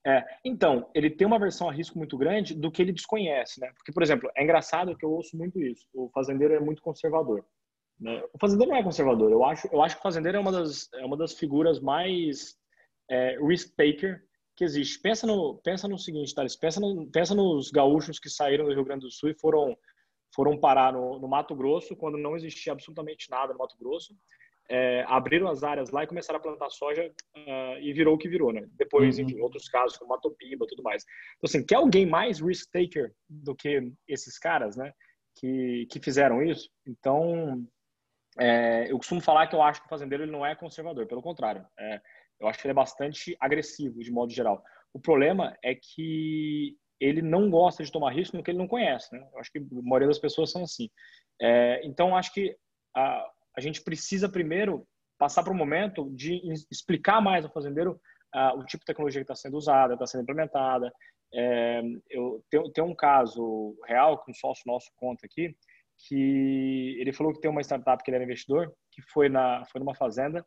É, 0.06 0.24
então, 0.44 0.88
ele 0.94 1.10
tem 1.10 1.26
uma 1.26 1.40
versão 1.40 1.68
a 1.68 1.74
risco 1.74 1.98
muito 1.98 2.16
grande 2.16 2.54
do 2.54 2.72
que 2.72 2.82
ele 2.82 2.92
desconhece, 2.92 3.60
né? 3.60 3.72
Porque, 3.76 3.92
por 3.92 4.04
exemplo, 4.04 4.30
é 4.36 4.44
engraçado 4.44 4.96
que 4.96 5.04
eu 5.04 5.12
ouço 5.12 5.36
muito 5.36 5.60
isso. 5.60 5.88
O 5.94 6.10
fazendeiro 6.10 6.54
é 6.54 6.60
muito 6.60 6.82
conservador. 6.82 7.44
Né? 8.00 8.24
O 8.32 8.38
fazendeiro 8.38 8.72
não 8.72 8.78
é 8.78 8.84
conservador. 8.84 9.32
Eu 9.32 9.44
acho, 9.44 9.68
eu 9.72 9.82
acho 9.82 9.96
que 9.96 10.02
o 10.02 10.04
fazendeiro 10.04 10.38
é 10.38 10.42
uma 10.42 10.52
das, 10.52 10.94
é 10.94 11.06
uma 11.06 11.18
das 11.18 11.34
figuras 11.34 11.80
mais 11.80 12.56
é, 13.10 13.38
risk-taker 13.40 14.24
que 14.56 14.64
existe. 14.64 15.00
Pensa 15.00 15.26
no, 15.26 15.56
pensa 15.64 15.88
no 15.88 15.98
seguinte, 15.98 16.36
Thales, 16.36 16.56
pensa, 16.56 16.80
no, 16.80 17.10
pensa 17.10 17.34
nos 17.34 17.72
gaúchos 17.72 18.20
que 18.20 18.30
saíram 18.30 18.66
do 18.66 18.74
Rio 18.74 18.86
Grande 18.86 19.06
do 19.06 19.12
Sul 19.12 19.30
e 19.30 19.40
foram, 19.40 19.76
foram 20.34 20.60
parar 20.60 20.94
no, 20.94 21.20
no 21.20 21.28
Mato 21.28 21.56
Grosso, 21.56 21.96
quando 21.96 22.18
não 22.18 22.36
existia 22.36 22.74
absolutamente 22.74 23.30
nada 23.30 23.54
no 23.54 23.60
Mato 23.60 23.76
Grosso, 23.78 24.16
é, 24.70 25.04
abriram 25.08 25.48
as 25.48 25.64
áreas 25.64 25.92
lá 25.92 26.04
e 26.04 26.08
começaram 26.08 26.40
a 26.40 26.42
plantar 26.42 26.70
soja 26.70 27.12
uh, 27.38 27.80
e 27.80 27.94
virou 27.94 28.16
o 28.16 28.18
que 28.18 28.28
virou, 28.28 28.52
né? 28.52 28.66
Depois, 28.74 29.18
uhum. 29.18 29.26
enfim, 29.26 29.40
outros 29.40 29.68
casos 29.70 29.98
como 29.98 30.10
Matopimba, 30.10 30.66
tudo 30.68 30.84
mais. 30.84 31.04
Então, 31.38 31.48
assim, 31.48 31.66
quer 31.66 31.76
alguém 31.76 32.06
mais 32.06 32.40
risk 32.40 32.70
taker 32.72 33.14
do 33.30 33.56
que 33.56 33.92
esses 34.08 34.40
caras, 34.40 34.76
né? 34.76 34.92
Que, 35.38 35.86
que 35.92 36.00
fizeram 36.00 36.42
isso? 36.42 36.70
Então, 36.88 37.66
é, 38.40 38.92
eu 38.92 38.98
costumo 38.98 39.22
falar 39.22 39.48
que 39.48 39.56
eu 39.56 39.62
acho 39.62 39.82
que 39.82 39.88
o 39.88 39.90
fazendeiro 39.90 40.24
ele 40.24 40.32
não 40.32 40.46
é 40.46 40.56
conservador, 40.56 41.06
pelo 41.06 41.22
contrário. 41.22 41.66
É, 41.78 42.02
eu 42.40 42.48
acho 42.48 42.60
que 42.60 42.66
ele 42.66 42.72
é 42.72 42.76
bastante 42.76 43.36
agressivo, 43.40 44.00
de 44.02 44.12
modo 44.12 44.32
geral. 44.32 44.64
O 44.94 45.00
problema 45.00 45.56
é 45.64 45.76
que 45.76 46.76
ele 47.00 47.22
não 47.22 47.50
gosta 47.50 47.84
de 47.84 47.92
tomar 47.92 48.14
risco 48.14 48.36
no 48.36 48.44
que 48.44 48.52
ele 48.52 48.58
não 48.58 48.68
conhece, 48.68 49.14
né? 49.14 49.28
Eu 49.32 49.40
acho 49.40 49.52
que 49.52 49.60
a 49.60 49.64
maioria 49.84 50.08
das 50.08 50.20
pessoas 50.20 50.52
são 50.52 50.64
assim. 50.64 50.90
É, 51.42 51.86
então, 51.86 52.16
acho 52.16 52.34
que 52.34 52.56
a, 52.96 53.30
a 53.58 53.62
gente 53.62 53.82
precisa 53.82 54.30
primeiro 54.30 54.88
passar 55.18 55.44
para 55.44 55.54
o 55.54 55.56
momento 55.56 56.10
de 56.12 56.42
explicar 56.70 57.22
mais 57.22 57.46
ao 57.46 57.52
fazendeiro 57.52 58.00
uh, 58.36 58.58
o 58.60 58.66
tipo 58.66 58.82
de 58.82 58.86
tecnologia 58.86 59.22
que 59.22 59.32
está 59.32 59.36
sendo 59.36 59.58
usada, 59.58 59.94
está 59.94 60.06
sendo 60.06 60.24
implementada. 60.24 60.92
É, 61.34 61.82
eu 62.10 62.44
tenho, 62.50 62.70
tenho, 62.72 62.88
um 62.88 62.96
caso 62.96 63.76
real 63.86 64.24
que 64.24 64.32
um 64.32 64.34
sócio 64.34 64.64
nosso 64.66 64.90
conta 64.96 65.26
aqui, 65.26 65.56
que 65.98 66.98
ele 67.00 67.14
falou 67.14 67.34
que 67.34 67.42
tem 67.42 67.50
uma 67.50 67.62
startup 67.62 68.04
que 68.04 68.10
ele 68.10 68.16
era 68.16 68.24
investidor, 68.24 68.74
que 68.92 69.02
foi 69.02 69.30
na 69.30 69.66
foi 69.66 69.80
numa 69.80 69.96
fazenda 69.96 70.46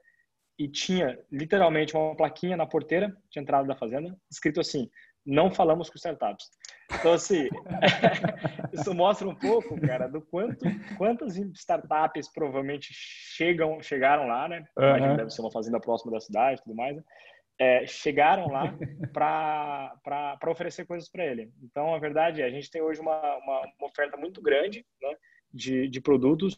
e 0.58 0.68
tinha 0.68 1.18
literalmente 1.30 1.96
uma 1.96 2.16
plaquinha 2.16 2.56
na 2.56 2.66
porteira 2.66 3.16
de 3.30 3.38
entrada 3.38 3.66
da 3.66 3.76
fazenda, 3.76 4.16
escrito 4.30 4.60
assim: 4.60 4.90
não 5.24 5.50
falamos 5.50 5.88
com 5.88 5.96
startups. 5.96 6.48
Então, 6.94 7.12
assim, 7.12 7.48
isso 8.72 8.94
mostra 8.94 9.28
um 9.28 9.34
pouco, 9.34 9.78
cara, 9.80 10.08
do 10.08 10.22
quanto, 10.22 10.64
quantas 10.96 11.36
startups 11.36 12.32
provavelmente 12.32 12.88
chegam, 12.92 13.80
chegaram 13.82 14.26
lá, 14.26 14.48
né? 14.48 14.64
Uhum. 14.76 15.16
Deve 15.16 15.30
ser 15.30 15.42
uma 15.42 15.52
fazenda 15.52 15.78
próxima 15.78 16.12
da 16.12 16.20
cidade 16.20 16.60
e 16.60 16.64
tudo 16.64 16.74
mais, 16.74 16.96
né? 16.96 17.02
é, 17.58 17.86
chegaram 17.86 18.48
lá 18.48 18.72
para 19.12 20.50
oferecer 20.50 20.86
coisas 20.86 21.10
para 21.10 21.26
ele. 21.26 21.50
Então, 21.62 21.94
a 21.94 21.98
verdade 21.98 22.40
é, 22.40 22.44
a 22.44 22.50
gente 22.50 22.70
tem 22.70 22.80
hoje 22.80 23.00
uma, 23.00 23.18
uma, 23.38 23.60
uma 23.78 23.88
oferta 23.88 24.16
muito 24.16 24.40
grande 24.40 24.86
né, 25.02 25.14
de, 25.52 25.88
de 25.88 26.00
produtos 26.00 26.54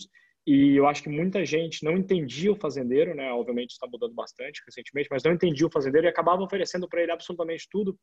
e 0.47 0.77
eu 0.77 0.87
acho 0.87 1.03
que 1.03 1.09
muita 1.09 1.45
gente 1.45 1.85
não 1.85 1.97
entendia 1.97 2.51
o 2.51 2.57
fazendeiro, 2.57 3.15
né? 3.15 3.31
Obviamente 3.33 3.71
está 3.71 3.87
mudando 3.87 4.15
bastante 4.15 4.63
recentemente, 4.67 5.09
mas 5.11 5.23
não 5.23 5.33
entendia 5.33 5.67
o 5.67 5.71
fazendeiro 5.71 6.07
e 6.07 6.11
acabava 6.11 6.43
oferecendo 6.43 6.89
para 6.89 7.03
ele 7.03 7.13
absolutamente 7.13 7.69
tudo 7.71 7.97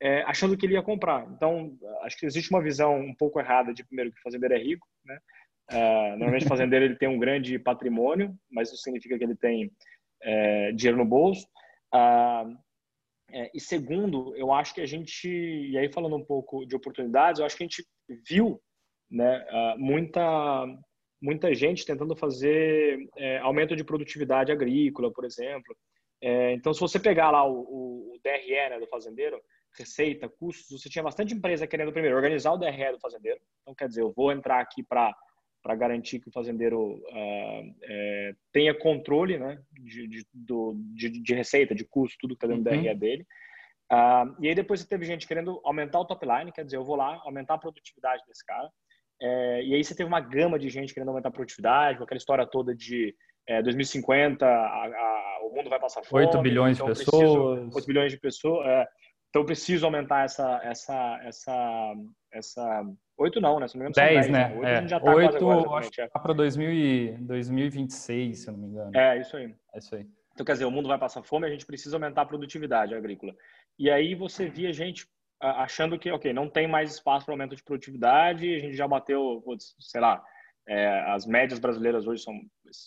é, 0.00 0.22
achando 0.22 0.56
que 0.56 0.66
ele 0.66 0.74
ia 0.74 0.82
comprar. 0.82 1.26
Então, 1.32 1.76
acho 2.02 2.18
que 2.18 2.26
existe 2.26 2.50
uma 2.50 2.62
visão 2.62 2.98
um 2.98 3.14
pouco 3.14 3.40
errada 3.40 3.72
de, 3.72 3.84
primeiro, 3.84 4.12
que 4.12 4.18
o 4.18 4.22
fazendeiro 4.22 4.54
é 4.54 4.58
rico. 4.58 4.86
Né? 5.04 5.18
Uh, 5.72 6.10
normalmente, 6.18 6.44
o 6.44 6.48
fazendeiro 6.48 6.84
ele 6.84 6.96
tem 6.96 7.08
um 7.08 7.18
grande 7.18 7.58
patrimônio, 7.58 8.34
mas 8.50 8.68
isso 8.68 8.82
significa 8.82 9.16
que 9.16 9.24
ele 9.24 9.36
tem 9.36 9.72
é, 10.22 10.72
dinheiro 10.72 10.98
no 10.98 11.04
bolso. 11.04 11.46
Uh, 11.94 12.56
é, 13.30 13.50
e 13.54 13.60
segundo, 13.60 14.36
eu 14.36 14.52
acho 14.52 14.74
que 14.74 14.80
a 14.80 14.86
gente, 14.86 15.28
e 15.28 15.76
aí 15.78 15.90
falando 15.90 16.16
um 16.16 16.24
pouco 16.24 16.66
de 16.66 16.76
oportunidades, 16.76 17.40
eu 17.40 17.46
acho 17.46 17.56
que 17.56 17.64
a 17.64 17.66
gente 17.66 17.84
viu 18.28 18.60
né, 19.10 19.46
uh, 19.50 19.78
muita, 19.78 20.66
muita 21.20 21.54
gente 21.54 21.86
tentando 21.86 22.14
fazer 22.14 23.08
é, 23.16 23.38
aumento 23.38 23.74
de 23.74 23.84
produtividade 23.84 24.52
agrícola, 24.52 25.12
por 25.12 25.24
exemplo. 25.24 25.76
É, 26.22 26.52
então, 26.52 26.72
se 26.72 26.80
você 26.80 26.98
pegar 26.98 27.30
lá 27.30 27.46
o, 27.46 28.14
o 28.14 28.20
DRE 28.22 28.70
né, 28.70 28.78
do 28.78 28.86
fazendeiro, 28.86 29.40
receita, 29.76 30.28
custos, 30.28 30.80
você 30.80 30.88
tinha 30.88 31.02
bastante 31.02 31.34
empresa 31.34 31.66
querendo, 31.66 31.92
primeiro, 31.92 32.16
organizar 32.16 32.52
o 32.52 32.56
DRE 32.56 32.92
do 32.92 33.00
fazendeiro. 33.00 33.40
Então, 33.62 33.74
quer 33.74 33.88
dizer, 33.88 34.02
eu 34.02 34.12
vou 34.12 34.32
entrar 34.32 34.60
aqui 34.60 34.82
para 34.82 35.14
para 35.62 35.74
garantir 35.74 36.20
que 36.20 36.28
o 36.28 36.30
fazendeiro 36.30 37.02
uh, 37.08 37.74
é, 37.84 38.34
tenha 38.52 38.78
controle 38.78 39.38
né, 39.38 39.58
de, 39.72 40.06
de, 40.06 40.26
do, 40.30 40.74
de, 40.94 41.08
de, 41.08 41.34
receita, 41.34 41.74
de 41.74 41.86
custo, 41.86 42.18
tudo 42.20 42.36
que 42.36 42.44
está 42.44 42.46
dentro 42.46 42.70
uhum. 42.70 42.76
do 42.76 42.82
DRE 42.82 42.94
dele. 42.94 43.26
Uh, 43.90 44.36
e 44.40 44.48
aí 44.48 44.54
depois 44.54 44.80
você 44.80 44.86
teve 44.86 45.06
gente 45.06 45.26
querendo 45.26 45.62
aumentar 45.64 46.00
o 46.00 46.04
top 46.04 46.26
line, 46.26 46.52
quer 46.52 46.66
dizer, 46.66 46.76
eu 46.76 46.84
vou 46.84 46.96
lá 46.96 47.18
aumentar 47.24 47.54
a 47.54 47.58
produtividade 47.58 48.22
desse 48.28 48.44
cara. 48.44 48.70
É, 49.22 49.62
e 49.64 49.74
aí 49.74 49.82
você 49.82 49.94
teve 49.94 50.06
uma 50.06 50.20
gama 50.20 50.58
de 50.58 50.68
gente 50.68 50.92
querendo 50.92 51.08
aumentar 51.08 51.30
a 51.30 51.32
produtividade, 51.32 51.96
com 51.96 52.04
aquela 52.04 52.18
história 52.18 52.46
toda 52.46 52.74
de 52.74 53.14
é, 53.46 53.62
2050 53.62 54.44
a, 54.44 54.48
a, 54.48 55.38
o 55.44 55.54
mundo 55.54 55.70
vai 55.70 55.78
passar 55.78 56.02
fome. 56.02 56.26
8 56.26 56.42
bilhões 56.42 56.76
então 56.76 56.92
de 56.92 56.98
pessoas. 56.98 57.74
8 57.74 57.86
bilhões 57.86 58.12
de 58.12 58.18
pessoas. 58.18 58.86
É, 59.34 59.34
então 59.34 59.44
preciso 59.44 59.84
aumentar 59.84 60.24
essa 60.24 60.60
essa 60.62 61.20
essa 61.24 61.92
essa 62.32 62.84
oito 63.18 63.40
não, 63.40 63.58
né? 63.58 63.66
Se 63.66 63.76
não 63.76 63.86
me 63.86 63.90
engano, 63.90 64.06
10, 64.06 64.26
10 64.26 64.32
né? 64.32 64.54
Oito 64.54 64.64
é. 64.64 64.76
a 64.76 64.80
gente 64.80 64.90
já 64.90 65.00
tá 65.00 65.12
Oito, 65.12 65.50
agora, 65.50 65.80
acho 65.80 65.90
tá 66.08 66.20
para 66.20 66.32
2026, 66.32 68.38
se 68.38 68.48
eu 68.48 68.52
não 68.52 68.60
me 68.60 68.68
engano. 68.68 68.96
É, 68.96 69.20
isso 69.20 69.36
aí. 69.36 69.52
É 69.74 69.78
isso 69.78 69.96
aí. 69.96 70.06
Então, 70.32 70.46
quer 70.46 70.52
dizer, 70.52 70.64
o 70.64 70.70
mundo 70.70 70.86
vai 70.88 70.98
passar 70.98 71.22
fome, 71.22 71.46
a 71.46 71.50
gente 71.50 71.66
precisa 71.66 71.96
aumentar 71.96 72.22
a 72.22 72.26
produtividade 72.26 72.94
agrícola. 72.94 73.34
E 73.78 73.90
aí 73.90 74.14
você 74.16 74.48
via 74.48 74.72
gente 74.72 75.06
achando 75.40 75.98
que, 75.98 76.10
ok, 76.10 76.32
não 76.32 76.48
tem 76.48 76.66
mais 76.66 76.92
espaço 76.92 77.24
para 77.24 77.34
aumento 77.34 77.54
de 77.54 77.62
produtividade, 77.62 78.52
a 78.52 78.58
gente 78.58 78.76
já 78.76 78.88
bateu, 78.88 79.44
sei 79.78 80.00
lá, 80.00 80.20
é, 80.66 81.12
as 81.12 81.24
médias 81.26 81.60
brasileiras 81.60 82.06
hoje 82.06 82.22
são 82.22 82.34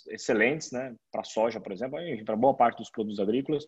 excelentes, 0.10 0.72
né? 0.72 0.96
Para 1.12 1.24
soja, 1.24 1.62
por 1.62 1.72
exemplo, 1.72 2.00
para 2.26 2.36
boa 2.36 2.56
parte 2.56 2.80
dos 2.80 2.90
produtos 2.90 3.20
agrícolas. 3.20 3.68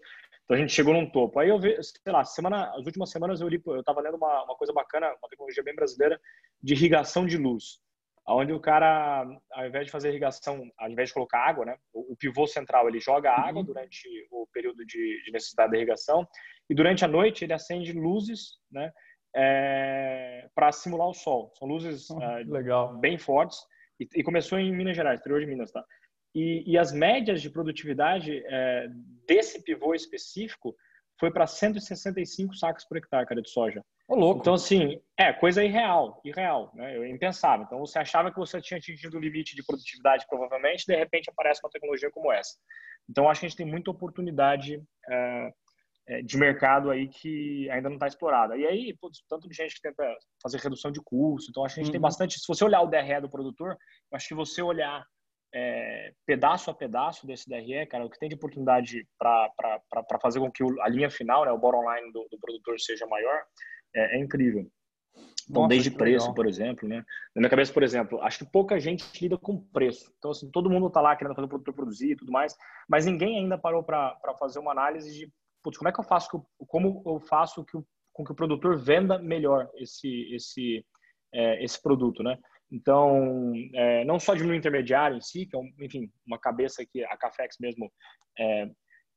Então 0.50 0.58
a 0.58 0.62
gente 0.62 0.74
chegou 0.74 0.96
num 0.96 1.08
topo. 1.08 1.38
Aí 1.38 1.50
eu 1.50 1.60
vi, 1.60 1.78
sei 1.84 2.12
lá, 2.12 2.26
semana, 2.26 2.72
as 2.76 2.84
últimas 2.84 3.12
semanas 3.12 3.40
eu 3.40 3.48
li, 3.48 3.62
eu 3.68 3.82
estava 3.82 4.02
lendo 4.02 4.18
uma, 4.18 4.46
uma 4.46 4.56
coisa 4.56 4.74
bacana, 4.74 5.06
uma 5.22 5.30
tecnologia 5.30 5.62
bem 5.62 5.76
brasileira 5.76 6.20
de 6.60 6.74
irrigação 6.74 7.24
de 7.24 7.38
luz, 7.38 7.80
onde 8.28 8.52
o 8.52 8.60
cara, 8.60 9.28
ao 9.52 9.68
invés 9.68 9.86
de 9.86 9.92
fazer 9.92 10.10
irrigação, 10.10 10.68
ao 10.80 10.90
invés 10.90 11.10
de 11.10 11.14
colocar 11.14 11.48
água, 11.48 11.66
né, 11.66 11.78
o, 11.94 12.14
o 12.14 12.18
pivô 12.18 12.48
central 12.48 12.90
ele 12.90 13.00
joga 13.00 13.32
água 13.32 13.60
uhum. 13.60 13.64
durante 13.64 14.02
o 14.32 14.48
período 14.52 14.84
de, 14.88 15.24
de, 15.24 15.32
necessidade 15.32 15.70
de 15.70 15.78
irrigação 15.78 16.28
e 16.68 16.74
durante 16.74 17.06
a 17.06 17.08
noite 17.08 17.46
ele 17.46 17.54
acende 17.54 17.94
luzes, 17.94 18.58
né, 18.72 18.92
é, 19.36 20.50
para 20.56 20.72
simular 20.72 21.10
o 21.10 21.14
sol. 21.14 21.54
São 21.60 21.68
luzes 21.68 22.10
oh, 22.10 22.20
é, 22.24 22.44
bem 23.00 23.20
fortes 23.20 23.60
e, 24.00 24.10
e, 24.16 24.24
começou 24.24 24.58
em 24.58 24.76
Minas 24.76 24.96
Gerais, 24.96 25.20
interior 25.20 25.42
de 25.42 25.46
Minas, 25.46 25.72
tá? 25.72 25.86
E, 26.34 26.63
e 26.72 26.78
as 26.78 26.92
médias 26.92 27.42
de 27.42 27.50
produtividade 27.50 28.44
é, 28.46 28.88
desse 29.28 29.63
pivô 29.63 29.94
específico 29.96 30.76
foi 31.20 31.32
para 31.32 31.46
165 31.46 32.56
sacos 32.56 32.86
por 32.86 32.98
hectare, 32.98 33.26
cara, 33.26 33.42
de 33.42 33.50
soja. 33.50 33.84
Ô, 34.08 34.15
louco. 34.15 34.39
Então, 34.39 34.54
assim, 34.54 35.00
é 35.18 35.34
coisa 35.34 35.63
irreal, 35.63 36.22
irreal, 36.24 36.72
né? 36.74 36.96
Eu 36.96 37.06
impensável. 37.06 37.65
Então, 37.65 37.80
você 37.80 38.00
achava 38.00 38.32
que 38.32 38.39
você 38.39 38.62
tinha 38.62 38.78
atingido 38.78 39.18
o 39.18 39.20
limite 39.20 39.56
de 39.56 39.63
produtividade, 39.63 40.26
provavelmente, 40.28 40.86
de 40.88 40.96
repente 40.96 41.30
aparece 41.30 41.60
uma 41.63 41.70
tecnologia 41.70 42.10
como 42.10 42.32
essa. 42.32 42.58
Então, 43.10 43.30
acho 43.30 43.42
que 43.42 43.46
a 43.48 43.50
gente 43.50 43.58
tem 43.58 43.65
muita 43.65 43.92
oportunidade 43.92 44.82
é, 45.10 45.52
é 46.08 46.22
de 46.22 46.38
mercado 46.38 46.89
aí 46.89 47.08
que 47.10 47.70
ainda 47.70 47.89
não 47.89 47.98
está 47.98 48.08
explorada. 48.08 48.56
E 48.56 48.65
aí, 48.65 48.96
putz, 49.00 49.22
tanto 49.28 49.50
de 49.50 49.56
gente 49.56 49.76
que 49.76 49.82
tenta 49.82 50.04
fazer 50.42 50.58
redução 50.60 50.89
de 50.89 51.02
custo. 51.04 51.52
Então, 51.52 51.65
acho 51.65 51.76
que 51.76 51.82
a 51.82 51.84
gente 51.84 51.89
uhum. 51.89 51.94
tem 51.94 52.02
bastante. 52.02 52.39
Se 52.39 52.48
você 52.48 52.63
olhar 52.63 52.82
o 52.82 52.88
DRE 52.88 53.22
do 53.22 53.30
produtor, 53.30 53.78
acho 54.13 54.28
que 54.28 54.36
você 54.36 54.62
olhar 54.62 55.04
é, 55.54 56.14
pedaço 56.26 56.70
a 56.70 56.74
pedaço 56.74 57.26
desse 57.26 57.50
DRE, 57.50 57.86
cara, 57.88 58.06
o 58.06 58.10
que 58.10 58.20
tem 58.20 58.30
de 58.30 58.36
oportunidade 58.36 59.08
para 59.18 60.20
fazer 60.22 60.40
com 60.40 60.52
que 60.52 60.64
a 60.82 60.90
linha 60.90 61.10
final, 61.10 61.46
né, 61.46 61.52
o 61.52 61.58
bottom 61.58 61.92
line 61.92 62.12
do, 62.12 62.28
do 62.30 62.40
produtor 62.40 62.80
seja 62.80 63.06
maior, 63.08 63.44
é, 63.96 64.18
é 64.18 64.20
incrível. 64.20 64.70
Então, 65.50 65.64
Nossa, 65.64 65.70
desde 65.70 65.92
preço, 65.92 66.26
legal. 66.26 66.36
por 66.36 66.46
exemplo, 66.46 66.88
né? 66.88 67.04
Na 67.36 67.42
minha 67.42 67.50
cabeça, 67.50 67.74
por 67.74 67.82
exemplo, 67.82 68.22
acho 68.22 68.40
que 68.40 68.52
pouca 68.52 68.80
gente 68.80 69.04
lida 69.20 69.36
com 69.36 69.60
preço. 69.60 70.14
Então, 70.20 70.30
assim, 70.30 70.50
todo 70.52 70.70
mundo 70.70 70.88
está 70.88 71.02
lá 71.02 71.16
querendo 71.16 71.34
fazer 71.34 71.46
o 71.46 71.50
produtor 71.50 71.74
produzir 71.74 72.12
e 72.12 72.16
tudo 72.16 72.32
mais, 72.32 72.56
mas 72.88 73.08
ninguém 73.08 73.40
ainda 73.40 73.58
parou 73.58 73.84
para 73.84 74.16
fazer 74.38 74.60
uma 74.60 74.72
análise 74.72 75.12
de, 75.12 75.34
putz, 75.64 75.78
como 75.78 75.90
é 75.90 75.92
que 75.92 76.00
eu 76.00 76.04
faço, 76.04 76.30
que, 76.30 76.66
como 76.68 77.02
eu 77.04 77.20
faço 77.20 77.66
que 77.66 77.76
o, 77.76 77.86
com 78.14 78.24
que 78.24 78.32
o 78.32 78.36
produtor 78.36 78.78
venda 78.78 79.18
melhor 79.18 79.68
esse, 79.76 80.32
esse, 80.36 80.86
é, 81.34 81.64
esse 81.64 81.82
produto, 81.82 82.22
né? 82.22 82.38
Então, 82.72 83.54
é, 83.74 84.06
não 84.06 84.20
só 84.20 84.34
diminuir 84.34 84.58
o 84.58 84.60
intermediário 84.60 85.18
em 85.18 85.22
si, 85.22 85.46
que 85.46 85.56
é, 85.56 85.60
um, 85.60 85.72
enfim, 85.80 86.12
uma 86.26 86.38
cabeça 86.38 86.86
que 86.86 87.04
a 87.04 87.18
Cafex 87.18 87.58
mesmo 87.60 87.92
é, 88.38 88.70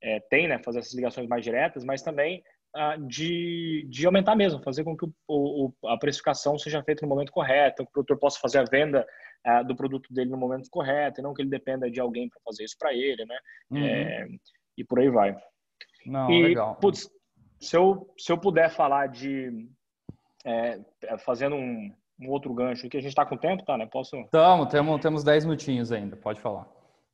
é, 0.02 0.20
tem, 0.30 0.48
né, 0.48 0.58
fazer 0.58 0.78
essas 0.78 0.94
ligações 0.94 1.28
mais 1.28 1.44
diretas, 1.44 1.84
mas 1.84 2.02
também 2.02 2.42
ah, 2.74 2.96
de, 2.96 3.86
de 3.90 4.06
aumentar 4.06 4.34
mesmo, 4.34 4.62
fazer 4.62 4.82
com 4.82 4.96
que 4.96 5.04
o, 5.04 5.12
o, 5.28 5.88
a 5.88 5.98
precificação 5.98 6.58
seja 6.58 6.82
feita 6.82 7.04
no 7.04 7.08
momento 7.08 7.30
correto, 7.30 7.84
que 7.84 7.90
o 7.90 7.92
produtor 7.92 8.18
possa 8.18 8.40
fazer 8.40 8.58
a 8.58 8.64
venda 8.64 9.06
ah, 9.44 9.62
do 9.62 9.76
produto 9.76 10.12
dele 10.12 10.30
no 10.30 10.38
momento 10.38 10.70
correto, 10.70 11.20
e 11.20 11.22
não 11.22 11.34
que 11.34 11.42
ele 11.42 11.50
dependa 11.50 11.90
de 11.90 12.00
alguém 12.00 12.30
para 12.30 12.40
fazer 12.42 12.64
isso 12.64 12.76
para 12.78 12.94
ele, 12.94 13.26
né? 13.26 13.38
Uhum. 13.70 13.84
É, 13.84 14.28
e 14.78 14.84
por 14.84 14.98
aí 15.00 15.10
vai. 15.10 15.36
Não, 16.06 16.30
e, 16.30 16.42
legal. 16.42 16.76
Putz, 16.76 17.10
se 17.60 17.76
eu, 17.76 18.12
se 18.18 18.32
eu 18.32 18.38
puder 18.38 18.70
falar 18.70 19.08
de 19.08 19.68
é, 20.44 20.80
fazendo 21.18 21.56
um, 21.56 21.94
um 22.22 22.30
outro 22.30 22.54
gancho 22.54 22.86
aqui. 22.86 22.96
A 22.96 23.00
gente 23.00 23.10
está 23.10 23.26
com 23.26 23.36
tempo, 23.36 23.64
tá, 23.64 23.76
né? 23.76 23.86
Posso? 23.86 24.16
Estamos, 24.16 24.68
temos, 24.68 25.00
temos 25.00 25.24
10 25.24 25.44
minutinhos 25.44 25.90
ainda, 25.90 26.16
pode 26.16 26.40
falar. 26.40 26.66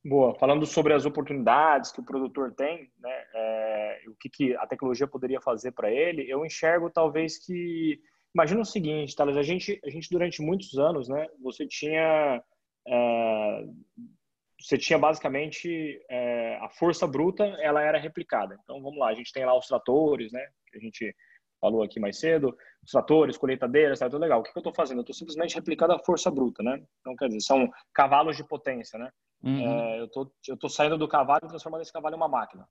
Boa. 0.03 0.33
Falando 0.35 0.65
sobre 0.65 0.93
as 0.93 1.05
oportunidades 1.05 1.91
que 1.91 1.99
o 1.99 2.05
produtor 2.05 2.53
tem, 2.53 2.89
né? 2.99 3.23
É, 3.33 4.01
o 4.07 4.15
que, 4.15 4.29
que 4.29 4.55
a 4.55 4.65
tecnologia 4.65 5.07
poderia 5.07 5.41
fazer 5.41 5.71
para 5.71 5.91
ele, 5.91 6.29
eu 6.29 6.45
enxergo 6.45 6.89
talvez 6.89 7.37
que. 7.37 7.99
Imagina 8.33 8.61
o 8.61 8.65
seguinte, 8.65 9.15
Thales, 9.15 9.35
a 9.35 9.41
gente, 9.41 9.79
a 9.83 9.89
gente 9.89 10.07
durante 10.09 10.41
muitos 10.41 10.77
anos, 10.77 11.09
né? 11.09 11.27
Você 11.41 11.65
tinha. 11.67 12.41
É, 12.87 13.65
você 14.61 14.77
tinha 14.77 14.99
basicamente 14.99 16.01
é, 16.09 16.57
a 16.61 16.69
força 16.69 17.07
bruta, 17.07 17.43
ela 17.61 17.81
era 17.81 17.97
replicada. 17.97 18.57
Então, 18.61 18.81
vamos 18.81 18.99
lá, 18.99 19.07
a 19.07 19.13
gente 19.13 19.31
tem 19.31 19.45
lá 19.45 19.57
os 19.57 19.67
tratores, 19.67 20.31
né? 20.31 20.45
Que 20.69 20.77
a 20.77 20.81
gente 20.81 21.15
falou 21.59 21.83
aqui 21.83 21.99
mais 21.99 22.19
cedo, 22.19 22.55
os 22.83 22.91
tratores, 22.91 23.37
colheitadeiras, 23.37 23.99
tá 23.99 24.09
tudo 24.09 24.21
legal. 24.21 24.39
O 24.39 24.43
que, 24.43 24.51
que 24.51 24.57
eu 24.57 24.61
estou 24.61 24.73
fazendo? 24.73 24.99
Eu 24.99 25.01
estou 25.01 25.15
simplesmente 25.15 25.55
replicando 25.55 25.93
a 25.93 25.99
força 25.99 26.31
bruta, 26.31 26.63
né? 26.63 26.81
Então, 27.01 27.15
quer 27.15 27.27
dizer, 27.27 27.41
são 27.41 27.69
cavalos 27.93 28.37
de 28.37 28.47
potência, 28.47 28.97
né? 28.97 29.09
Uhum. 29.43 29.59
É, 29.59 29.99
eu 30.01 30.07
tô, 30.09 30.31
tô 30.59 30.69
saindo 30.69 30.97
do 30.97 31.07
cavalo 31.07 31.41
e 31.43 31.47
transformando 31.47 31.81
esse 31.81 31.93
cavalo 31.93 32.15
em 32.15 32.17
uma 32.17 32.27
máquina. 32.27 32.67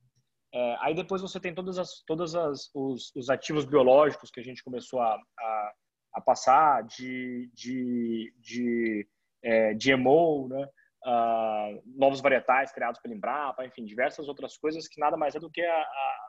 É, 0.52 0.76
aí 0.80 0.94
depois 0.94 1.20
você 1.20 1.38
tem 1.38 1.54
todos 1.54 1.78
as, 1.78 2.02
todas 2.06 2.34
as, 2.34 2.70
os, 2.74 3.14
os 3.14 3.28
ativos 3.28 3.64
biológicos 3.64 4.30
que 4.30 4.40
a 4.40 4.42
gente 4.42 4.64
começou 4.64 5.00
a, 5.00 5.14
a, 5.38 5.72
a 6.14 6.20
passar 6.20 6.82
de, 6.84 7.50
de, 7.52 8.32
de 8.38 9.06
é, 9.42 9.74
GMO, 9.74 10.48
né? 10.48 10.68
Uh, 11.06 11.80
novos 11.96 12.20
varietais 12.20 12.72
criados 12.72 13.00
pela 13.00 13.14
Embrapa, 13.14 13.64
enfim, 13.64 13.84
diversas 13.84 14.26
outras 14.26 14.58
coisas 14.58 14.88
que 14.88 15.00
nada 15.00 15.16
mais 15.16 15.34
é 15.36 15.38
do 15.38 15.48
que 15.48 15.62
a, 15.62 15.72
a, 15.72 16.27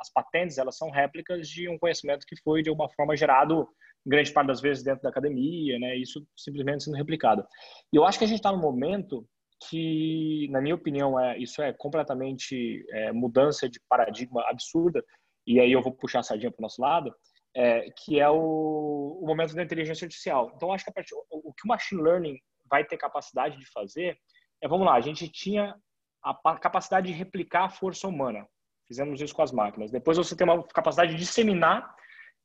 as 0.00 0.10
patentes, 0.12 0.58
elas 0.58 0.76
são 0.76 0.90
réplicas 0.90 1.48
de 1.48 1.68
um 1.68 1.78
conhecimento 1.78 2.26
que 2.26 2.36
foi 2.42 2.62
de 2.62 2.68
alguma 2.68 2.88
forma 2.90 3.16
gerado 3.16 3.68
grande 4.06 4.32
parte 4.32 4.48
das 4.48 4.60
vezes 4.60 4.84
dentro 4.84 5.02
da 5.02 5.08
academia, 5.08 5.78
né? 5.78 5.96
Isso 5.96 6.26
simplesmente 6.36 6.84
sendo 6.84 6.96
replicado. 6.96 7.46
E 7.92 7.96
eu 7.96 8.04
acho 8.04 8.18
que 8.18 8.24
a 8.24 8.28
gente 8.28 8.38
está 8.38 8.52
no 8.52 8.58
momento 8.58 9.26
que, 9.68 10.46
na 10.50 10.60
minha 10.60 10.74
opinião, 10.74 11.18
é 11.18 11.38
isso 11.38 11.62
é 11.62 11.72
completamente 11.72 12.84
é, 12.90 13.12
mudança 13.12 13.68
de 13.68 13.80
paradigma 13.88 14.42
absurda. 14.46 15.02
E 15.46 15.58
aí 15.58 15.72
eu 15.72 15.82
vou 15.82 15.92
puxar 15.92 16.20
a 16.20 16.22
sardinha 16.22 16.50
para 16.50 16.60
o 16.60 16.62
nosso 16.62 16.82
lado, 16.82 17.14
é, 17.56 17.88
que 18.04 18.20
é 18.20 18.28
o, 18.28 19.18
o, 19.22 19.26
momento 19.26 19.54
da 19.54 19.62
inteligência 19.62 20.04
artificial. 20.04 20.52
Então, 20.54 20.72
acho 20.72 20.84
que 20.84 20.92
partir, 20.92 21.14
o, 21.14 21.50
o 21.50 21.54
que 21.54 21.64
o 21.64 21.68
machine 21.68 22.02
learning 22.02 22.38
vai 22.68 22.84
ter 22.84 22.96
capacidade 22.96 23.58
de 23.58 23.66
fazer 23.70 24.18
é, 24.64 24.68
vamos 24.68 24.86
lá, 24.86 24.94
a 24.94 25.00
gente 25.00 25.28
tinha 25.28 25.76
a 26.22 26.58
capacidade 26.58 27.08
de 27.08 27.12
replicar 27.12 27.64
a 27.64 27.68
força 27.68 28.08
humana. 28.08 28.48
Fizemos 28.94 29.20
isso 29.20 29.34
com 29.34 29.42
as 29.42 29.50
máquinas. 29.50 29.90
Depois 29.90 30.16
você 30.16 30.36
tem 30.36 30.46
uma 30.46 30.62
capacidade 30.68 31.10
de 31.10 31.18
disseminar 31.18 31.92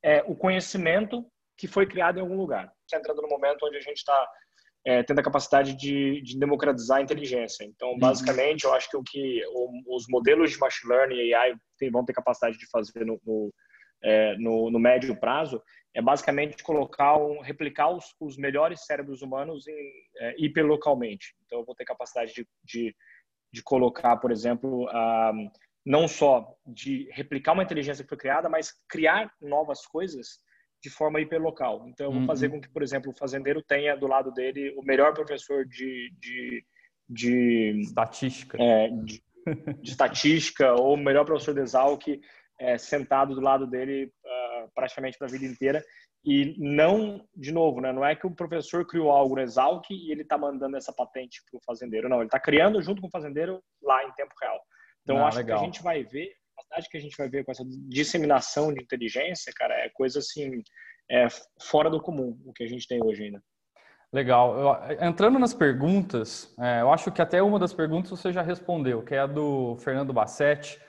é, 0.02 0.20
o 0.26 0.34
conhecimento 0.34 1.24
que 1.56 1.68
foi 1.68 1.86
criado 1.86 2.18
em 2.18 2.22
algum 2.22 2.36
lugar. 2.36 2.72
Está 2.84 2.98
entrando 2.98 3.22
no 3.22 3.28
momento 3.28 3.64
onde 3.64 3.76
a 3.76 3.80
gente 3.80 3.98
está 3.98 4.28
é, 4.84 5.04
tendo 5.04 5.20
a 5.20 5.22
capacidade 5.22 5.76
de, 5.76 6.20
de, 6.22 6.36
democratizar 6.36 6.98
a 6.98 7.02
inteligência. 7.02 7.62
Então, 7.62 7.90
uhum. 7.90 7.98
basicamente, 8.00 8.64
eu 8.64 8.74
acho 8.74 8.90
que 8.90 8.96
o 8.96 9.02
que 9.04 9.44
o, 9.52 9.94
os 9.94 10.06
modelos 10.08 10.50
de 10.50 10.58
machine 10.58 10.92
learning 10.92 11.14
e 11.14 11.34
AI 11.34 11.54
tem, 11.78 11.88
vão 11.88 12.04
ter 12.04 12.14
capacidade 12.14 12.58
de 12.58 12.68
fazer 12.68 13.06
no, 13.06 13.20
no, 13.24 13.54
é, 14.02 14.36
no, 14.38 14.72
no 14.72 14.78
médio 14.80 15.14
prazo 15.14 15.62
é 15.94 16.02
basicamente 16.02 16.64
colocar 16.64 17.16
um, 17.16 17.40
replicar 17.40 17.90
os, 17.90 18.12
os 18.18 18.36
melhores 18.36 18.84
cérebros 18.84 19.22
humanos 19.22 19.68
em, 19.68 19.92
é, 20.18 20.34
hiperlocalmente. 20.36 21.32
Então, 21.46 21.60
eu 21.60 21.64
vou 21.64 21.76
ter 21.76 21.84
capacidade 21.84 22.34
de, 22.34 22.44
de, 22.64 22.96
de 23.52 23.62
colocar, 23.62 24.16
por 24.16 24.32
exemplo, 24.32 24.88
um, 24.88 25.48
não 25.84 26.06
só 26.06 26.54
de 26.66 27.08
replicar 27.12 27.52
uma 27.52 27.62
inteligência 27.62 28.04
que 28.04 28.08
foi 28.08 28.18
criada, 28.18 28.48
mas 28.48 28.72
criar 28.88 29.32
novas 29.40 29.86
coisas 29.86 30.38
de 30.82 30.90
forma 30.90 31.20
hiperlocal. 31.20 31.86
Então, 31.88 32.06
eu 32.06 32.12
vou 32.12 32.26
fazer 32.26 32.46
uhum. 32.46 32.54
com 32.54 32.60
que, 32.62 32.70
por 32.70 32.82
exemplo, 32.82 33.10
o 33.10 33.16
fazendeiro 33.16 33.62
tenha 33.62 33.96
do 33.96 34.06
lado 34.06 34.32
dele 34.32 34.74
o 34.76 34.82
melhor 34.82 35.12
professor 35.12 35.66
de, 35.66 36.10
de, 36.18 36.64
de 37.08 37.80
estatística, 37.80 38.56
é, 38.60 38.88
de, 38.88 39.22
de, 39.80 39.90
estatística 39.90 40.72
ou 40.80 40.94
o 40.94 40.96
melhor 40.96 41.24
professor 41.24 41.54
de 41.54 41.60
Exalc 41.60 42.02
é, 42.58 42.78
sentado 42.78 43.34
do 43.34 43.40
lado 43.40 43.66
dele 43.66 44.06
uh, 44.24 44.70
praticamente 44.74 45.18
para 45.18 45.26
a 45.26 45.30
vida 45.30 45.44
inteira. 45.44 45.84
E 46.24 46.54
não, 46.58 47.26
de 47.34 47.50
novo, 47.50 47.80
né, 47.80 47.92
não 47.92 48.04
é 48.04 48.14
que 48.14 48.26
o 48.26 48.34
professor 48.34 48.86
criou 48.86 49.10
algo 49.10 49.36
no 49.36 49.40
Exalc 49.40 49.84
e 49.90 50.12
ele 50.12 50.22
está 50.22 50.36
mandando 50.36 50.76
essa 50.76 50.92
patente 50.92 51.42
para 51.50 51.58
o 51.58 51.62
fazendeiro. 51.64 52.08
Não, 52.08 52.18
ele 52.18 52.26
está 52.26 52.38
criando 52.38 52.80
junto 52.82 53.00
com 53.00 53.08
o 53.08 53.10
fazendeiro 53.10 53.62
lá 53.82 54.04
em 54.04 54.12
tempo 54.12 54.32
real. 54.40 54.60
Então, 55.02 55.18
ah, 55.18 55.28
acho 55.28 55.38
legal. 55.38 55.58
que 55.58 55.64
a 55.64 55.66
gente 55.66 55.82
vai 55.82 56.04
ver, 56.04 56.30
a 56.30 56.62
capacidade 56.62 56.88
que 56.88 56.96
a 56.96 57.00
gente 57.00 57.16
vai 57.16 57.28
ver 57.28 57.44
com 57.44 57.52
essa 57.52 57.64
disseminação 57.88 58.72
de 58.72 58.82
inteligência, 58.82 59.52
cara, 59.54 59.74
é 59.74 59.88
coisa 59.88 60.18
assim, 60.18 60.62
é 61.10 61.26
fora 61.62 61.90
do 61.90 62.00
comum 62.00 62.38
o 62.44 62.52
que 62.52 62.62
a 62.62 62.68
gente 62.68 62.86
tem 62.86 63.02
hoje 63.02 63.24
ainda. 63.24 63.42
Legal. 64.12 64.58
Eu, 64.58 65.06
entrando 65.06 65.38
nas 65.38 65.54
perguntas, 65.54 66.52
é, 66.58 66.80
eu 66.80 66.92
acho 66.92 67.12
que 67.12 67.22
até 67.22 67.40
uma 67.40 67.58
das 67.58 67.72
perguntas 67.72 68.10
você 68.10 68.32
já 68.32 68.42
respondeu, 68.42 69.02
que 69.02 69.14
é 69.14 69.20
a 69.20 69.26
do 69.26 69.76
Fernando 69.76 70.12
Bassetti. 70.12 70.80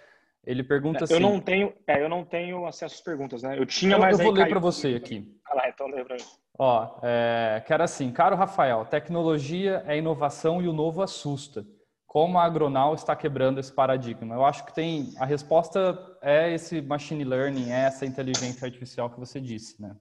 Ele 0.43 0.63
pergunta 0.63 1.03
assim. 1.03 1.13
Eu 1.13 1.19
não 1.19 1.39
tenho, 1.39 1.71
é, 1.85 2.03
eu 2.03 2.09
não 2.09 2.25
tenho 2.25 2.65
acesso 2.65 2.95
às 2.95 3.01
perguntas, 3.01 3.43
né? 3.43 3.59
Eu 3.59 3.65
tinha, 3.65 3.99
mas 3.99 4.17
eu 4.17 4.25
vou 4.25 4.33
ler 4.33 4.49
para 4.49 4.59
você 4.59 4.95
aqui. 4.95 5.39
Ah 5.45 5.53
lá, 5.53 5.69
então 5.69 5.85
lê 5.87 6.03
para 6.03 6.15
mim. 6.15 6.23
Ó, 6.57 6.99
é, 7.03 7.61
que 7.65 7.71
era 7.71 7.83
assim, 7.83 8.11
caro 8.11 8.35
Rafael, 8.35 8.85
tecnologia 8.85 9.83
é 9.85 9.97
inovação 9.97 10.59
e 10.59 10.67
o 10.67 10.73
novo 10.73 11.03
assusta 11.03 11.63
como 12.11 12.37
a 12.37 12.43
Agronal 12.43 12.93
está 12.93 13.15
quebrando 13.15 13.57
esse 13.57 13.71
paradigma? 13.73 14.35
Eu 14.35 14.43
acho 14.43 14.65
que 14.65 14.75
tem 14.75 15.13
a 15.17 15.23
resposta 15.23 15.97
é 16.21 16.53
esse 16.53 16.81
machine 16.81 17.23
learning, 17.23 17.71
é 17.71 17.85
essa 17.85 18.05
inteligência 18.05 18.65
artificial 18.65 19.09
que 19.09 19.17
você 19.17 19.39
disse, 19.39 19.81
né? 19.81 19.95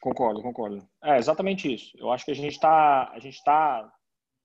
Concordo, 0.00 0.40
concordo. 0.40 0.88
É 1.02 1.18
exatamente 1.18 1.74
isso. 1.74 1.90
Eu 1.98 2.12
acho 2.12 2.24
que 2.24 2.30
a 2.30 2.34
gente 2.36 2.52
está, 2.52 3.10
a 3.10 3.18
gente 3.18 3.34
está 3.34 3.92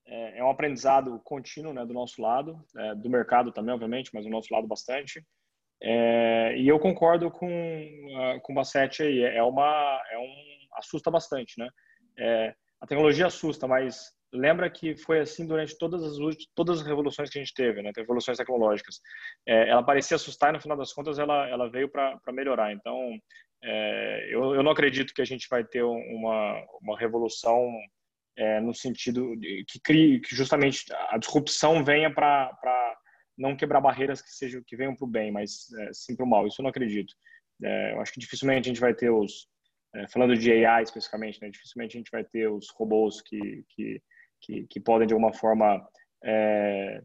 é, 0.08 0.40
é, 0.40 0.44
um 0.44 0.50
aprendizado 0.50 1.22
contínuo, 1.24 1.74
né, 1.74 1.86
do 1.86 1.94
nosso 1.94 2.20
lado, 2.20 2.60
é, 2.76 2.96
do 2.96 3.08
mercado 3.08 3.52
também, 3.52 3.76
obviamente, 3.76 4.10
mas 4.12 4.26
do 4.26 4.32
nosso 4.32 4.52
lado 4.52 4.68
bastante. 4.68 5.24
É, 5.84 6.58
e 6.58 6.68
eu 6.68 6.80
concordo 6.80 7.30
com 7.30 7.48
uh, 7.48 8.42
com 8.42 8.54
o 8.54 8.56
Bassetti 8.56 9.04
aí. 9.04 9.22
É 9.22 9.44
uma, 9.44 10.02
é 10.10 10.18
um 10.18 10.34
assusta 10.74 11.12
bastante, 11.12 11.54
né? 11.60 11.70
É, 12.18 12.56
a 12.82 12.88
tecnologia 12.88 13.28
assusta, 13.28 13.68
mas 13.68 14.17
lembra 14.34 14.70
que 14.70 14.96
foi 14.96 15.20
assim 15.20 15.46
durante 15.48 15.78
todas 15.78 16.04
as 16.04 16.18
todas 16.56 16.82
as 16.82 16.88
revoluções 16.88 17.30
que 17.30 17.40
a 17.40 17.42
gente 17.42 17.54
teve, 17.54 17.82
né? 17.82 17.92
Revoluções 17.96 18.38
tecnológicas. 18.38 19.00
É, 19.48 19.70
ela 19.70 19.84
parecia 19.84 20.16
assustar 20.16 20.50
e 20.50 20.54
no 20.54 20.62
final 20.62 20.78
das 20.78 20.94
contas 20.94 21.20
ela 21.20 21.48
ela 21.50 21.70
veio 21.70 21.90
para 21.90 22.20
melhorar. 22.32 22.74
Então 22.74 23.18
é, 23.64 24.28
eu, 24.30 24.56
eu 24.56 24.64
não 24.64 24.72
acredito 24.72 25.14
que 25.14 25.22
a 25.22 25.26
gente 25.26 25.48
vai 25.50 25.64
ter 25.64 25.84
uma 25.84 26.66
uma 26.82 26.98
revolução 26.98 27.70
é, 28.38 28.60
no 28.60 28.74
sentido 28.74 29.36
de, 29.38 29.66
que 29.68 29.80
crie 29.80 30.20
que 30.22 30.36
justamente 30.36 30.86
a 31.10 31.18
disrupção 31.18 31.84
venha 31.84 32.14
para 32.14 32.52
não 33.38 33.56
quebrar 33.56 33.82
barreiras 33.82 34.22
que 34.22 34.30
sejam 34.30 34.62
que 34.66 34.76
venham 34.76 34.96
para 34.96 35.06
o 35.06 35.10
bem, 35.10 35.32
mas 35.32 35.72
é, 35.80 35.94
sim 35.94 36.16
para 36.16 36.26
o 36.26 36.30
mal. 36.30 36.48
Isso 36.48 36.62
eu 36.62 36.64
não 36.64 36.70
acredito. 36.70 37.14
É, 37.64 37.94
eu 37.94 38.02
acho 38.02 38.14
que 38.14 38.20
dificilmente 38.20 38.70
a 38.70 38.72
gente 38.74 38.82
vai 38.82 38.94
ter 38.94 39.10
os 39.10 39.48
é, 39.96 40.08
falando 40.10 40.38
de 40.38 40.52
AI 40.52 40.84
especificamente, 40.84 41.42
né, 41.42 41.50
dificilmente 41.50 41.96
a 41.96 42.00
gente 42.00 42.12
vai 42.12 42.24
ter 42.24 42.48
os 42.50 42.70
robôs 42.70 43.22
que, 43.22 43.64
que 43.70 44.02
que, 44.42 44.68
que 44.68 44.80
podem, 44.80 45.08
de 45.08 45.14
alguma 45.14 45.34
forma, 45.34 45.88
é, 46.24 47.02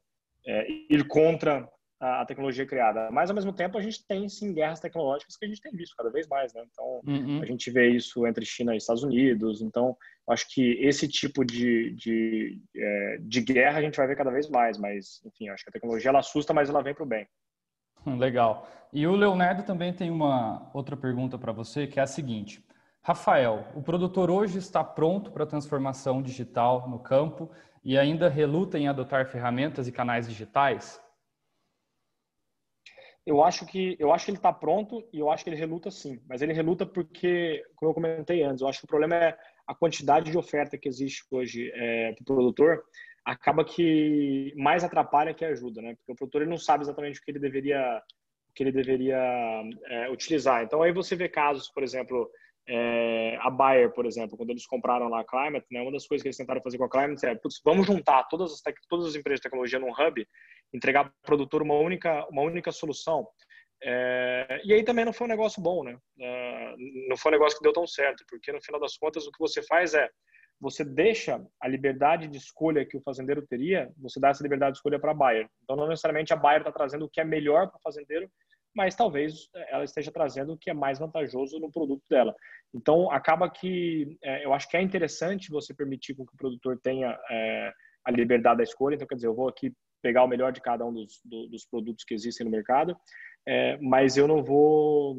é, 0.46 0.66
ir 0.90 1.06
contra 1.06 1.68
a, 2.00 2.22
a, 2.22 2.26
tecnologia 2.26 2.66
criada. 2.66 3.10
Mas, 3.10 3.30
ao 3.30 3.34
mesmo 3.34 3.52
tempo, 3.52 3.78
a 3.78 3.80
gente 3.80 4.04
tem, 4.06 4.28
sim, 4.28 4.52
guerras 4.52 4.80
tecnológicas 4.80 5.36
que 5.36 5.44
a 5.44 5.48
gente 5.48 5.60
tem 5.60 5.72
visto 5.72 5.94
cada 5.96 6.10
vez 6.10 6.26
mais. 6.26 6.52
Né? 6.52 6.64
Então, 6.70 7.00
uhum. 7.06 7.40
a 7.40 7.46
gente 7.46 7.70
vê 7.70 7.88
isso 7.88 8.26
entre 8.26 8.44
China 8.44 8.74
e 8.74 8.78
Estados 8.78 9.02
Unidos. 9.02 9.62
Então, 9.62 9.96
acho 10.28 10.46
que 10.48 10.72
esse 10.80 11.06
tipo 11.06 11.44
de, 11.44 11.92
de, 11.92 12.60
é, 12.76 13.18
de 13.20 13.40
guerra 13.40 13.78
a 13.78 13.82
gente 13.82 13.96
vai 13.96 14.06
ver 14.06 14.16
cada 14.16 14.30
vez 14.30 14.48
mais. 14.48 14.78
Mas, 14.78 15.22
enfim, 15.24 15.48
acho 15.48 15.64
que 15.64 15.70
a 15.70 15.72
tecnologia 15.72 16.10
ela 16.10 16.20
assusta, 16.20 16.52
mas 16.52 16.68
ela 16.68 16.82
vem 16.82 16.94
para 16.94 17.04
o 17.04 17.06
bem. 17.06 17.26
Legal. 18.04 18.68
E 18.92 19.06
o 19.06 19.14
Leonardo 19.14 19.62
também 19.62 19.92
tem 19.92 20.10
uma 20.10 20.70
outra 20.74 20.96
pergunta 20.96 21.38
para 21.38 21.52
você, 21.52 21.86
que 21.86 22.00
é 22.00 22.02
a 22.02 22.06
seguinte. 22.06 22.62
Rafael, 23.04 23.66
o 23.74 23.82
produtor 23.82 24.30
hoje 24.30 24.58
está 24.58 24.84
pronto 24.84 25.32
para 25.32 25.42
a 25.42 25.46
transformação 25.46 26.22
digital 26.22 26.88
no 26.88 27.00
campo 27.00 27.50
e 27.82 27.98
ainda 27.98 28.28
reluta 28.28 28.78
em 28.78 28.86
adotar 28.86 29.26
ferramentas 29.26 29.88
e 29.88 29.92
canais 29.92 30.28
digitais? 30.28 31.02
Eu 33.26 33.42
acho 33.42 33.66
que 33.66 33.96
eu 33.98 34.12
acho 34.12 34.26
que 34.26 34.30
ele 34.30 34.38
está 34.38 34.52
pronto 34.52 35.04
e 35.12 35.18
eu 35.18 35.30
acho 35.30 35.42
que 35.42 35.50
ele 35.50 35.56
reluta 35.56 35.90
sim, 35.90 36.20
mas 36.28 36.42
ele 36.42 36.52
reluta 36.52 36.86
porque, 36.86 37.64
como 37.74 37.90
eu 37.90 37.94
comentei 37.94 38.44
antes, 38.44 38.62
eu 38.62 38.68
acho 38.68 38.78
que 38.78 38.84
o 38.84 38.88
problema 38.88 39.16
é 39.16 39.38
a 39.66 39.74
quantidade 39.74 40.30
de 40.30 40.38
oferta 40.38 40.78
que 40.78 40.88
existe 40.88 41.24
hoje 41.28 41.72
é, 41.74 42.12
para 42.12 42.22
o 42.22 42.24
produtor 42.24 42.84
acaba 43.24 43.64
que 43.64 44.52
mais 44.56 44.84
atrapalha 44.84 45.34
que 45.34 45.44
ajuda, 45.44 45.82
né? 45.82 45.94
Porque 45.96 46.12
o 46.12 46.16
produtor 46.16 46.42
ele 46.42 46.50
não 46.50 46.58
sabe 46.58 46.84
exatamente 46.84 47.18
o 47.18 47.24
que 47.24 47.32
ele 47.32 47.40
deveria 47.40 48.00
que 48.54 48.62
ele 48.62 48.72
deveria 48.72 49.18
é, 49.86 50.10
utilizar. 50.10 50.62
Então 50.62 50.82
aí 50.82 50.92
você 50.92 51.16
vê 51.16 51.28
casos, 51.28 51.68
por 51.68 51.82
exemplo, 51.82 52.30
é, 52.68 53.36
a 53.40 53.50
Bayer, 53.50 53.92
por 53.92 54.06
exemplo, 54.06 54.36
quando 54.36 54.50
eles 54.50 54.66
compraram 54.66 55.08
lá 55.08 55.20
a 55.20 55.24
Climate, 55.24 55.66
né, 55.70 55.80
uma 55.80 55.92
das 55.92 56.06
coisas 56.06 56.22
que 56.22 56.28
eles 56.28 56.36
tentaram 56.36 56.62
fazer 56.62 56.78
com 56.78 56.84
a 56.84 56.90
Climate 56.90 57.26
é, 57.26 57.34
putz, 57.34 57.60
vamos 57.64 57.86
juntar 57.86 58.24
todas 58.24 58.52
as, 58.52 58.62
todas 58.88 59.06
as 59.06 59.14
empresas 59.16 59.40
de 59.40 59.44
tecnologia 59.44 59.78
num 59.78 59.90
hub, 59.90 60.26
entregar 60.72 61.04
para 61.04 61.12
o 61.12 61.22
produtor 61.22 61.62
uma 61.62 61.74
única, 61.74 62.26
uma 62.28 62.42
única 62.42 62.70
solução. 62.70 63.26
É, 63.84 64.60
e 64.64 64.72
aí 64.72 64.84
também 64.84 65.04
não 65.04 65.12
foi 65.12 65.26
um 65.26 65.30
negócio 65.30 65.60
bom, 65.60 65.82
né? 65.82 65.98
É, 66.20 66.74
não 67.08 67.16
foi 67.16 67.32
um 67.32 67.34
negócio 67.34 67.58
que 67.58 67.64
deu 67.64 67.72
tão 67.72 67.86
certo, 67.86 68.24
porque 68.28 68.52
no 68.52 68.62
final 68.62 68.80
das 68.80 68.96
contas 68.96 69.26
o 69.26 69.32
que 69.32 69.40
você 69.40 69.60
faz 69.62 69.92
é 69.94 70.08
você 70.60 70.84
deixa 70.84 71.44
a 71.60 71.66
liberdade 71.66 72.28
de 72.28 72.38
escolha 72.38 72.86
que 72.86 72.96
o 72.96 73.02
fazendeiro 73.02 73.44
teria, 73.44 73.90
você 73.98 74.20
dá 74.20 74.28
essa 74.28 74.44
liberdade 74.44 74.74
de 74.74 74.78
escolha 74.78 75.00
para 75.00 75.10
a 75.10 75.14
Bayer. 75.14 75.48
Então 75.64 75.74
não 75.74 75.88
necessariamente 75.88 76.32
a 76.32 76.36
Bayer 76.36 76.60
está 76.60 76.70
trazendo 76.70 77.06
o 77.06 77.08
que 77.08 77.20
é 77.20 77.24
melhor 77.24 77.68
para 77.68 77.78
o 77.78 77.82
fazendeiro, 77.82 78.30
mas 78.74 78.94
talvez 78.94 79.48
é, 79.54 79.74
ela 79.74 79.84
esteja 79.84 80.10
trazendo 80.10 80.52
o 80.52 80.58
que 80.58 80.70
é 80.70 80.74
mais 80.74 80.98
vantajoso 80.98 81.58
no 81.58 81.70
produto 81.70 82.02
dela. 82.08 82.34
Então, 82.74 83.10
acaba 83.10 83.50
que 83.50 84.16
é, 84.22 84.44
eu 84.44 84.52
acho 84.52 84.68
que 84.68 84.76
é 84.76 84.82
interessante 84.82 85.50
você 85.50 85.74
permitir 85.74 86.14
que 86.14 86.22
o 86.22 86.36
produtor 86.36 86.78
tenha 86.82 87.18
é, 87.30 87.72
a 88.04 88.10
liberdade 88.10 88.58
da 88.58 88.62
escolha. 88.62 88.94
Então, 88.94 89.06
quer 89.06 89.16
dizer, 89.16 89.26
eu 89.26 89.34
vou 89.34 89.48
aqui 89.48 89.72
pegar 90.02 90.24
o 90.24 90.28
melhor 90.28 90.52
de 90.52 90.60
cada 90.60 90.84
um 90.84 90.92
dos, 90.92 91.20
do, 91.24 91.48
dos 91.48 91.64
produtos 91.64 92.04
que 92.04 92.14
existem 92.14 92.44
no 92.44 92.50
mercado, 92.50 92.96
é, 93.46 93.76
mas 93.78 94.16
eu 94.16 94.26
não 94.26 94.42
vou. 94.42 95.16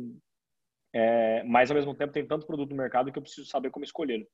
É, 0.95 1.41
mas 1.43 1.71
ao 1.71 1.75
mesmo 1.75 1.95
tempo 1.95 2.13
tem 2.13 2.25
tanto 2.25 2.45
produto 2.45 2.69
no 2.69 2.75
mercado 2.75 3.11
que 3.11 3.17
eu 3.17 3.23
preciso 3.23 3.47
saber 3.47 3.71
como 3.71 3.85
escolher. 3.85 4.27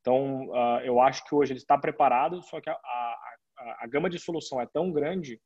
Então, 0.00 0.48
uh, 0.48 0.80
eu 0.82 1.00
acho 1.00 1.24
que 1.24 1.34
hoje 1.34 1.52
ele 1.52 1.58
está 1.58 1.76
preparado, 1.76 2.40
só 2.42 2.60
que 2.60 2.70
a, 2.70 2.72
a, 2.72 3.16
a, 3.58 3.84
a 3.84 3.86
gama 3.86 4.08
de 4.08 4.18
solução 4.18 4.60
é 4.60 4.66
tão 4.66 4.92
grande 4.92 5.38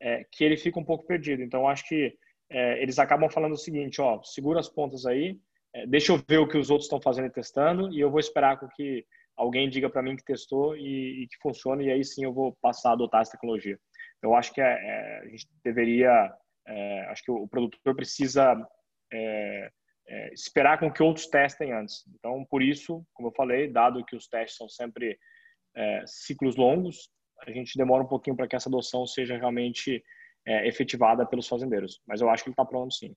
é, 0.00 0.24
que 0.30 0.44
ele 0.44 0.56
fica 0.56 0.78
um 0.78 0.84
pouco 0.84 1.06
perdido. 1.06 1.42
Então, 1.42 1.68
acho 1.68 1.86
que 1.86 2.16
é, 2.50 2.82
eles 2.82 2.98
acabam 2.98 3.28
falando 3.28 3.52
o 3.52 3.58
seguinte: 3.58 4.00
ó, 4.00 4.22
segura 4.22 4.60
as 4.60 4.68
pontas 4.68 5.06
aí, 5.06 5.38
é, 5.74 5.86
deixa 5.86 6.12
eu 6.12 6.22
ver 6.28 6.38
o 6.38 6.48
que 6.48 6.56
os 6.56 6.70
outros 6.70 6.86
estão 6.86 7.00
fazendo 7.00 7.26
e 7.26 7.32
testando, 7.32 7.92
e 7.92 8.00
eu 8.00 8.10
vou 8.10 8.20
esperar 8.20 8.58
com 8.58 8.68
que 8.68 9.04
alguém 9.36 9.68
diga 9.68 9.90
para 9.90 10.02
mim 10.02 10.16
que 10.16 10.24
testou 10.24 10.76
e, 10.76 11.24
e, 11.24 11.28
que 11.28 11.36
funciona, 11.42 11.82
e 11.82 11.90
aí 11.90 12.04
sim 12.04 12.24
eu 12.24 12.32
vou 12.32 12.56
passar 12.62 12.90
a 12.90 12.92
adotar 12.92 13.22
essa 13.22 13.32
tecnologia. 13.32 13.78
Eu 14.22 14.34
acho 14.34 14.52
que 14.52 14.60
é, 14.60 14.64
é, 14.64 15.18
a 15.18 15.28
gente 15.28 15.46
deveria, 15.62 16.32
é, 16.66 17.00
acho 17.06 17.24
que 17.24 17.30
o 17.30 17.48
produtor 17.48 17.94
precisa 17.96 18.56
é, 19.12 19.70
esperar 20.32 20.78
com 20.78 20.90
que 20.90 21.02
outros 21.02 21.26
testem 21.26 21.72
antes. 21.72 22.04
Então, 22.14 22.44
por 22.48 22.62
isso, 22.62 23.04
como 23.12 23.28
eu 23.28 23.32
falei, 23.32 23.70
dado 23.70 24.04
que 24.04 24.16
os 24.16 24.28
testes 24.28 24.56
são 24.56 24.68
sempre 24.68 25.18
ciclos 26.06 26.54
longos, 26.54 27.10
a 27.44 27.50
gente 27.50 27.76
demora 27.76 28.04
um 28.04 28.06
pouquinho 28.06 28.36
para 28.36 28.46
que 28.46 28.54
essa 28.54 28.68
adoção 28.68 29.04
seja 29.06 29.36
realmente 29.36 30.02
efetivada 30.46 31.26
pelos 31.26 31.48
fazendeiros. 31.48 32.00
Mas 32.06 32.20
eu 32.20 32.28
acho 32.28 32.42
que 32.42 32.50
ele 32.50 32.54
está 32.54 32.64
pronto 32.64 32.94
sim. 32.94 33.14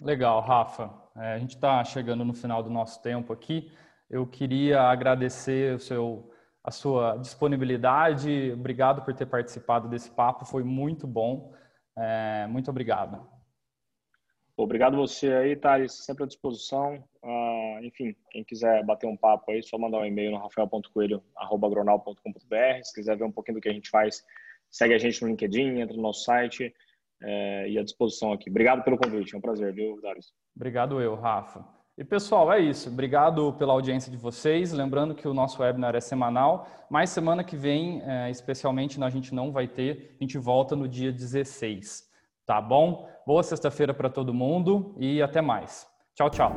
Legal, 0.00 0.40
Rafa. 0.40 0.90
a 1.14 1.38
gente 1.38 1.56
está 1.56 1.84
chegando 1.84 2.24
no 2.24 2.32
final 2.32 2.62
do 2.62 2.70
nosso 2.70 3.02
tempo 3.02 3.32
aqui. 3.32 3.70
Eu 4.08 4.26
queria 4.26 4.82
agradecer 4.82 5.74
o 5.74 5.78
seu 5.78 6.30
a 6.62 6.70
sua 6.70 7.16
disponibilidade. 7.16 8.52
Obrigado 8.52 9.02
por 9.02 9.14
ter 9.14 9.24
participado 9.26 9.88
desse 9.88 10.10
papo, 10.10 10.44
foi 10.44 10.62
muito 10.62 11.06
bom. 11.06 11.54
É, 11.98 12.46
muito 12.46 12.70
obrigado. 12.70 13.26
Obrigado 14.56 14.96
você 14.96 15.32
aí, 15.32 15.56
Thales, 15.56 16.04
sempre 16.04 16.24
à 16.24 16.26
disposição. 16.26 17.02
Uh, 17.22 17.78
enfim, 17.82 18.14
quem 18.30 18.44
quiser 18.44 18.84
bater 18.84 19.06
um 19.06 19.16
papo 19.16 19.50
aí, 19.50 19.62
só 19.62 19.78
mandar 19.78 19.96
um 19.98 20.04
e-mail 20.04 20.32
no 20.32 20.38
rafael.coelho.agronal.com.br. 20.38 22.82
Se 22.82 22.94
quiser 22.94 23.16
ver 23.16 23.24
um 23.24 23.32
pouquinho 23.32 23.56
do 23.56 23.62
que 23.62 23.70
a 23.70 23.72
gente 23.72 23.88
faz, 23.88 24.22
segue 24.70 24.94
a 24.94 24.98
gente 24.98 25.20
no 25.22 25.28
LinkedIn, 25.28 25.80
entra 25.80 25.96
no 25.96 26.02
nosso 26.02 26.24
site 26.24 26.72
é, 27.22 27.68
e 27.68 27.78
à 27.78 27.82
disposição 27.82 28.32
aqui. 28.32 28.50
Obrigado 28.50 28.82
pelo 28.82 28.96
convite, 28.96 29.34
é 29.34 29.38
um 29.38 29.40
prazer, 29.40 29.72
viu, 29.72 30.00
Thales? 30.00 30.32
Obrigado 30.54 31.00
eu, 31.00 31.14
Rafa. 31.14 31.64
E 31.98 32.04
pessoal, 32.04 32.50
é 32.50 32.58
isso. 32.58 32.88
Obrigado 32.88 33.52
pela 33.54 33.74
audiência 33.74 34.10
de 34.10 34.16
vocês. 34.16 34.72
Lembrando 34.72 35.14
que 35.14 35.28
o 35.28 35.34
nosso 35.34 35.60
webinar 35.60 35.94
é 35.94 36.00
semanal, 36.00 36.66
mas 36.88 37.10
semana 37.10 37.44
que 37.44 37.56
vem, 37.56 38.00
é, 38.06 38.30
especialmente, 38.30 39.02
a 39.02 39.10
gente 39.10 39.34
não 39.34 39.52
vai 39.52 39.68
ter. 39.68 40.16
A 40.18 40.24
gente 40.24 40.38
volta 40.38 40.74
no 40.74 40.88
dia 40.88 41.12
16. 41.12 42.08
Tá 42.46 42.58
bom? 42.58 43.06
Boa 43.26 43.42
sexta-feira 43.42 43.92
para 43.92 44.08
todo 44.08 44.32
mundo 44.32 44.94
e 44.98 45.20
até 45.20 45.42
mais. 45.42 45.86
Tchau, 46.14 46.30
tchau. 46.30 46.54